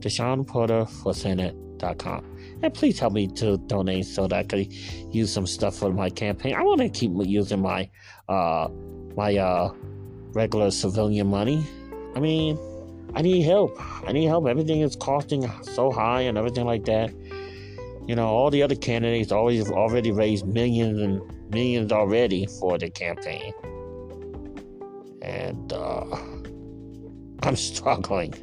DeshaunPorterForSenate.com. 0.00 2.24
And 2.62 2.74
please 2.74 2.98
help 2.98 3.14
me 3.14 3.26
to 3.28 3.56
donate 3.58 4.06
so 4.06 4.26
that 4.26 4.38
I 4.38 4.42
could 4.42 4.72
use 5.14 5.32
some 5.32 5.46
stuff 5.46 5.76
for 5.76 5.92
my 5.92 6.10
campaign. 6.10 6.54
I 6.54 6.62
want 6.62 6.80
to 6.80 6.88
keep 6.88 7.12
using 7.14 7.62
my 7.62 7.88
uh 8.28 8.68
my 9.16 9.36
uh 9.36 9.72
regular 10.32 10.70
civilian 10.70 11.28
money. 11.28 11.64
I 12.14 12.20
mean, 12.20 12.58
I 13.14 13.22
need 13.22 13.42
help. 13.42 13.76
I 14.06 14.12
need 14.12 14.26
help. 14.26 14.46
Everything 14.46 14.82
is 14.82 14.94
costing 14.96 15.50
so 15.62 15.90
high 15.90 16.20
and 16.22 16.36
everything 16.36 16.66
like 16.66 16.84
that. 16.84 17.14
You 18.06 18.14
know, 18.14 18.28
all 18.28 18.50
the 18.50 18.62
other 18.62 18.74
candidates 18.74 19.32
always 19.32 19.70
already 19.70 20.12
raised 20.12 20.46
millions 20.46 21.00
and 21.00 21.22
millions 21.50 21.92
already 21.92 22.46
for 22.58 22.76
the 22.78 22.90
campaign. 22.90 23.54
And 25.22 25.72
uh 25.72 26.04
I'm 27.42 27.56
struggling. 27.56 28.34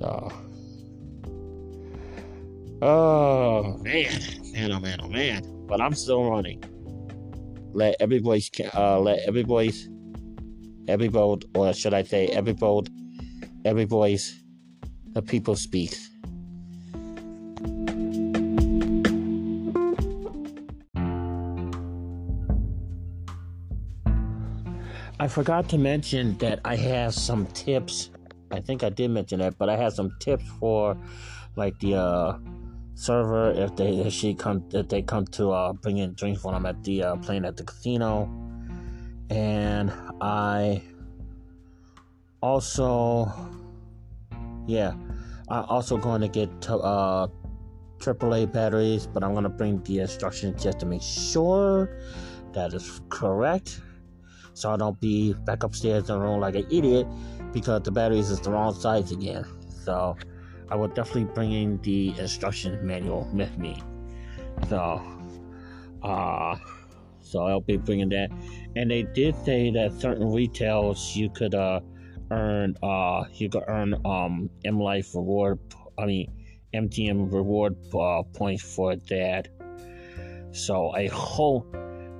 So 0.00 0.32
Oh 2.82 3.76
man, 3.82 4.18
man, 4.54 4.72
oh 4.72 4.80
man, 4.80 5.00
oh 5.02 5.08
man. 5.08 5.42
But 5.66 5.82
I'm 5.82 5.94
still 5.94 6.30
running. 6.30 6.64
Let 7.74 7.96
every 8.00 8.18
voice, 8.20 8.50
uh, 8.74 8.98
let 8.98 9.20
every 9.28 9.42
voice, 9.42 9.86
every 10.88 11.08
vote, 11.08 11.44
or 11.54 11.74
should 11.74 11.92
I 11.92 12.02
say, 12.02 12.28
every 12.28 12.54
vote, 12.54 12.88
every 13.66 13.84
voice, 13.84 14.34
the 15.12 15.20
people 15.20 15.56
speaks. 15.56 16.08
I 25.20 25.28
forgot 25.28 25.68
to 25.68 25.76
mention 25.76 26.38
that 26.38 26.60
I 26.64 26.76
have 26.76 27.12
some 27.12 27.44
tips. 27.48 28.08
I 28.50 28.60
think 28.60 28.82
I 28.82 28.90
did 28.90 29.10
mention 29.10 29.40
that, 29.40 29.58
but 29.58 29.68
I 29.68 29.76
have 29.76 29.92
some 29.92 30.12
tips 30.20 30.44
for 30.58 30.96
like 31.56 31.78
the 31.80 31.94
uh 31.94 32.38
server 32.94 33.50
if 33.52 33.74
they 33.76 33.96
if 33.96 34.12
she 34.12 34.34
come 34.34 34.64
if 34.72 34.88
they 34.88 35.02
come 35.02 35.24
to 35.26 35.50
uh, 35.52 35.72
bring 35.72 35.98
in 35.98 36.14
drinks 36.14 36.44
when 36.44 36.54
I'm 36.54 36.66
at 36.66 36.82
the 36.84 37.02
uh, 37.02 37.16
playing 37.16 37.44
at 37.44 37.56
the 37.56 37.64
casino, 37.64 38.28
and 39.30 39.92
I 40.20 40.82
also 42.42 43.32
yeah 44.66 44.94
I'm 45.48 45.64
also 45.64 45.96
going 45.96 46.20
to 46.20 46.28
get 46.28 46.60
to, 46.62 46.76
uh 46.76 47.28
AAA 47.98 48.50
batteries, 48.50 49.06
but 49.06 49.22
I'm 49.22 49.34
gonna 49.34 49.50
bring 49.50 49.82
the 49.82 50.00
instructions 50.00 50.62
just 50.62 50.80
to 50.80 50.86
make 50.86 51.02
sure 51.02 52.00
that 52.52 52.72
is 52.72 53.02
correct, 53.10 53.80
so 54.54 54.72
I 54.72 54.76
don't 54.76 54.98
be 55.00 55.34
back 55.34 55.62
upstairs 55.62 56.08
in 56.08 56.18
the 56.18 56.20
room 56.20 56.40
like 56.40 56.54
an 56.54 56.66
idiot 56.70 57.06
because 57.52 57.82
the 57.82 57.90
batteries 57.90 58.30
is 58.30 58.40
the 58.40 58.50
wrong 58.50 58.74
size 58.74 59.12
again. 59.12 59.44
So 59.84 60.16
I 60.70 60.76
will 60.76 60.88
definitely 60.88 61.32
bring 61.34 61.52
in 61.52 61.80
the 61.82 62.10
instruction 62.18 62.84
manual 62.86 63.28
with 63.32 63.56
me. 63.58 63.82
So, 64.68 65.02
uh, 66.02 66.56
so 67.20 67.46
I'll 67.46 67.60
be 67.60 67.76
bringing 67.76 68.08
that. 68.10 68.30
And 68.76 68.90
they 68.90 69.02
did 69.02 69.34
say 69.44 69.70
that 69.70 69.92
certain 70.00 70.32
retails 70.32 71.16
you 71.16 71.30
could 71.30 71.54
uh 71.54 71.80
earn 72.30 72.76
uh 72.82 73.24
you 73.32 73.48
could 73.48 73.64
earn 73.66 73.94
um 74.04 74.50
M 74.64 74.78
Life 74.78 75.14
reward. 75.14 75.58
I 75.98 76.06
mean 76.06 76.32
MGM 76.74 77.32
reward 77.32 77.76
uh, 77.94 78.22
points 78.34 78.62
for 78.62 78.96
that. 78.96 79.48
So 80.52 80.90
I 80.90 81.08
hope 81.08 81.72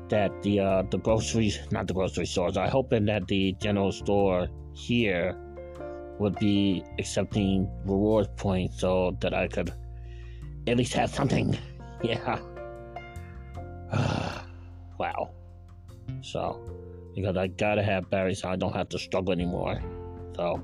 that 0.08 0.42
the 0.42 0.60
uh, 0.60 0.82
the 0.90 0.98
groceries, 0.98 1.58
not 1.70 1.86
the 1.86 1.94
grocery 1.94 2.26
stores, 2.26 2.56
I 2.56 2.68
hope 2.68 2.90
that 2.90 3.26
the 3.28 3.52
general 3.60 3.92
store 3.92 4.48
here 4.72 5.36
would 6.18 6.36
be 6.38 6.84
accepting 6.98 7.68
reward 7.84 8.28
points 8.36 8.80
so 8.80 9.16
that 9.20 9.32
I 9.32 9.48
could 9.48 9.72
at 10.66 10.76
least 10.76 10.92
have 10.94 11.10
something. 11.10 11.58
Yeah. 12.02 12.38
wow. 14.98 15.30
So, 16.22 16.58
because 17.14 17.36
I 17.36 17.48
gotta 17.48 17.82
have 17.82 18.08
Barry 18.08 18.34
so 18.34 18.48
I 18.48 18.56
don't 18.56 18.74
have 18.74 18.88
to 18.88 18.98
struggle 18.98 19.34
anymore. 19.34 19.82
So, 20.34 20.62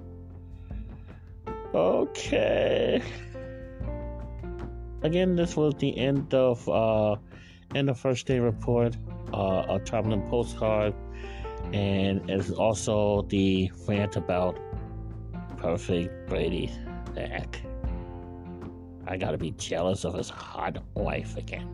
okay. 1.75 3.03
Again, 5.03 5.37
this 5.37 5.57
was 5.57 5.75
the 5.75 5.95
end 5.99 6.33
of 6.33 6.67
uh, 6.71 7.17
end 7.75 7.91
of 7.91 8.01
first 8.01 8.27
day 8.27 8.39
report, 8.39 8.97
uh, 9.35 9.67
a 9.69 9.79
traveling 9.85 10.23
postcard, 10.31 10.95
and 11.73 12.29
it's 12.31 12.51
also 12.51 13.23
the 13.23 13.71
rant 13.87 14.17
about 14.17 14.59
perfect 15.59 16.29
Brady 16.29 16.71
back. 17.15 17.61
I 19.07 19.17
gotta 19.17 19.39
be 19.39 19.53
jealous 19.53 20.05
of 20.05 20.15
his 20.15 20.29
hot 20.29 20.83
wife 20.95 21.37
again. 21.37 21.71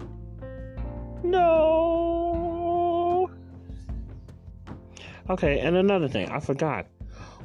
No. 1.23 3.31
Okay, 5.31 5.61
and 5.61 5.77
another 5.77 6.09
thing, 6.09 6.29
I 6.31 6.41
forgot. 6.41 6.87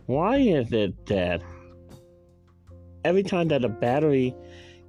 Why 0.08 0.38
is 0.38 0.72
it 0.74 1.06
that 1.08 1.42
every 3.06 3.24
time 3.24 3.48
that 3.50 3.64
a 3.64 3.70
battery 3.70 4.36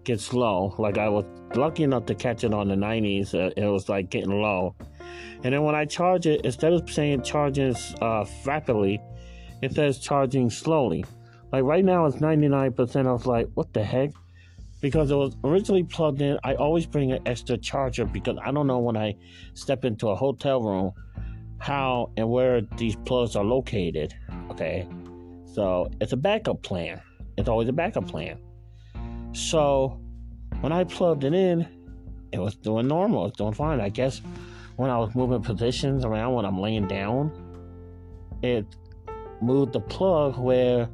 gets 0.05 0.33
low, 0.33 0.75
like 0.79 0.99
I 0.99 1.09
was 1.09 1.25
lucky 1.55 1.83
enough 1.83 2.07
to 2.07 2.15
catch 2.15 2.45
it 2.45 2.55
on 2.55 2.69
the 2.69 2.75
90s, 2.75 3.35
uh, 3.35 3.53
it 3.57 3.67
was 3.67 3.89
like 3.89 4.11
getting 4.11 4.41
low. 4.41 4.75
And 5.45 5.55
then 5.55 5.63
when 5.63 5.75
I 5.75 5.85
charge 5.85 6.27
it, 6.27 6.45
instead 6.45 6.73
of 6.73 6.91
saying 6.91 7.23
charging 7.23 7.75
uh, 8.01 8.25
rapidly, 8.45 9.01
it 9.63 9.73
says 9.75 9.99
charging 9.99 10.51
slowly. 10.51 11.05
Like 11.53 11.65
right 11.65 11.85
now, 11.85 12.07
it's 12.07 12.17
99%. 12.17 13.07
I 13.07 13.13
was 13.13 13.27
like, 13.27 13.49
what 13.55 13.73
the 13.73 13.83
heck? 13.83 14.11
Because 14.81 15.11
it 15.11 15.17
was 15.17 15.37
originally 15.45 15.85
plugged 15.85 16.21
in. 16.21 16.39
I 16.45 16.55
always 16.55 16.87
bring 16.87 17.13
an 17.13 17.21
extra 17.27 17.57
charger 17.57 18.05
because 18.05 18.39
I 18.45 18.53
don't 18.53 18.67
know 18.67 18.79
when 18.79 18.97
I 18.97 19.17
step 19.55 19.85
into 19.85 20.09
a 20.09 20.15
hotel 20.15 20.63
room 20.63 20.93
how 21.59 22.13
and 22.17 22.31
where 22.31 22.61
these 22.77 22.97
plugs 22.97 23.35
are 23.35 23.45
located. 23.45 24.15
Okay. 24.51 24.89
So 25.47 25.91
it's 26.01 26.13
a 26.13 26.17
backup 26.17 26.63
plan. 26.63 27.01
It's 27.37 27.49
always 27.49 27.69
a 27.69 27.73
backup 27.73 28.07
plan. 28.07 28.39
So 29.33 30.01
when 30.61 30.73
I 30.73 30.85
plugged 30.85 31.25
it 31.25 31.35
in, 31.35 31.67
it 32.33 32.39
was 32.39 32.55
doing 32.57 32.87
normal. 32.87 33.27
It's 33.27 33.39
doing 33.39 33.55
fine. 33.55 33.81
I 33.81 33.89
guess 33.89 34.21
when 34.79 34.91
I 34.91 34.97
was 34.97 35.13
moving 35.17 35.43
positions 35.43 36.05
around 36.05 36.35
when 36.35 36.45
I'm 36.45 36.61
laying 36.61 36.87
down, 36.87 37.33
it 38.43 38.65
moved 39.43 39.73
the 39.73 39.81
plug 39.81 40.39
where 40.39 40.89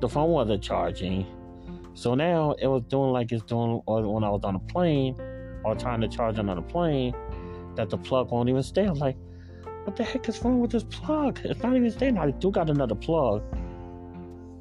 the 0.00 0.08
phone 0.08 0.30
wasn't 0.30 0.62
charging. 0.62 1.26
So 1.94 2.14
now 2.14 2.52
it 2.52 2.68
was 2.68 2.84
doing 2.84 3.10
like 3.10 3.32
it's 3.32 3.42
doing 3.42 3.82
when 3.86 4.22
I 4.22 4.30
was 4.30 4.42
on 4.44 4.54
a 4.54 4.60
plane 4.60 5.16
or 5.64 5.74
trying 5.74 6.00
to 6.02 6.06
charge 6.06 6.38
on 6.38 6.48
a 6.48 6.62
plane 6.62 7.12
that 7.74 7.90
the 7.90 7.98
plug 7.98 8.30
won't 8.30 8.48
even 8.48 8.62
stay. 8.62 8.84
I'm 8.84 8.94
like, 8.94 9.16
what 9.82 9.96
the 9.96 10.04
heck 10.04 10.28
is 10.28 10.40
wrong 10.44 10.60
with 10.60 10.70
this 10.70 10.84
plug? 10.84 11.40
It's 11.42 11.60
not 11.64 11.74
even 11.74 11.90
staying. 11.90 12.16
I 12.16 12.30
do 12.30 12.52
got 12.52 12.70
another 12.70 12.94
plug. 12.94 13.42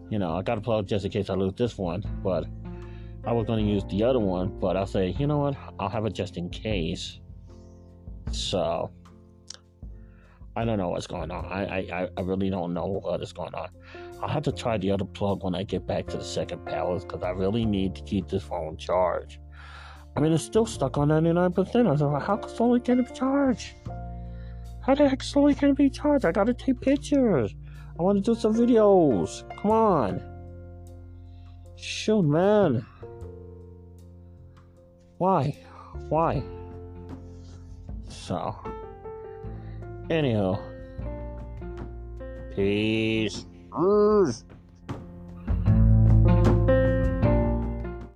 You 0.09 0.17
know, 0.17 0.35
I 0.35 0.41
got 0.41 0.57
a 0.57 0.61
plug 0.61 0.87
just 0.87 1.05
in 1.05 1.11
case 1.11 1.29
I 1.29 1.35
lose 1.35 1.53
this 1.53 1.77
one, 1.77 2.01
but 2.23 2.45
I 3.23 3.33
was 3.33 3.45
going 3.45 3.63
to 3.63 3.71
use 3.71 3.83
the 3.87 4.03
other 4.03 4.19
one, 4.19 4.59
but 4.59 4.75
I'll 4.75 4.87
say, 4.87 5.09
you 5.19 5.27
know 5.27 5.37
what? 5.37 5.55
I'll 5.79 5.89
have 5.89 6.07
it 6.07 6.13
just 6.13 6.37
in 6.37 6.49
case. 6.49 7.19
So, 8.35 8.91
I 10.57 10.65
don't 10.65 10.77
know 10.77 10.89
what's 10.89 11.07
going 11.07 11.31
on. 11.31 11.45
I, 11.45 11.87
I, 11.89 12.09
I 12.17 12.21
really 12.21 12.49
don't 12.49 12.73
know 12.73 12.85
what 12.85 13.21
is 13.21 13.33
going 13.33 13.55
on. 13.55 13.69
I'll 14.21 14.29
have 14.29 14.43
to 14.43 14.51
try 14.51 14.77
the 14.77 14.91
other 14.91 15.05
plug 15.05 15.43
when 15.43 15.55
I 15.55 15.63
get 15.63 15.87
back 15.87 16.07
to 16.07 16.17
the 16.17 16.23
second 16.23 16.65
palace 16.65 17.03
because 17.03 17.23
I 17.23 17.29
really 17.29 17.65
need 17.65 17.95
to 17.95 18.01
keep 18.03 18.27
this 18.27 18.43
phone 18.43 18.77
charged. 18.77 19.39
I 20.15 20.21
mean, 20.21 20.31
it's 20.31 20.43
still 20.43 20.65
stuck 20.65 20.97
on 20.97 21.09
99%. 21.09 21.87
I 21.87 21.91
was 21.91 22.01
like, 22.01 22.23
how 22.23 22.45
slowly 22.47 22.79
can 22.79 22.99
it 22.99 23.07
be 23.07 23.13
charged? 23.13 23.73
How 24.81 24.95
the 24.95 25.09
heck 25.09 25.23
slowly 25.23 25.55
can 25.55 25.69
it 25.69 25.77
be 25.77 25.89
charged? 25.89 26.25
I 26.25 26.31
gotta 26.31 26.53
take 26.53 26.79
pictures. 26.79 27.55
I 27.99 28.03
want 28.03 28.23
to 28.23 28.33
do 28.33 28.39
some 28.39 28.53
videos. 28.53 29.43
Come 29.61 29.71
on. 29.71 30.21
Shoot, 31.75 32.23
man. 32.23 32.85
Why? 35.17 35.57
Why? 36.09 36.43
So, 38.25 38.55
anyhow, 40.09 40.57
peace. 42.55 43.45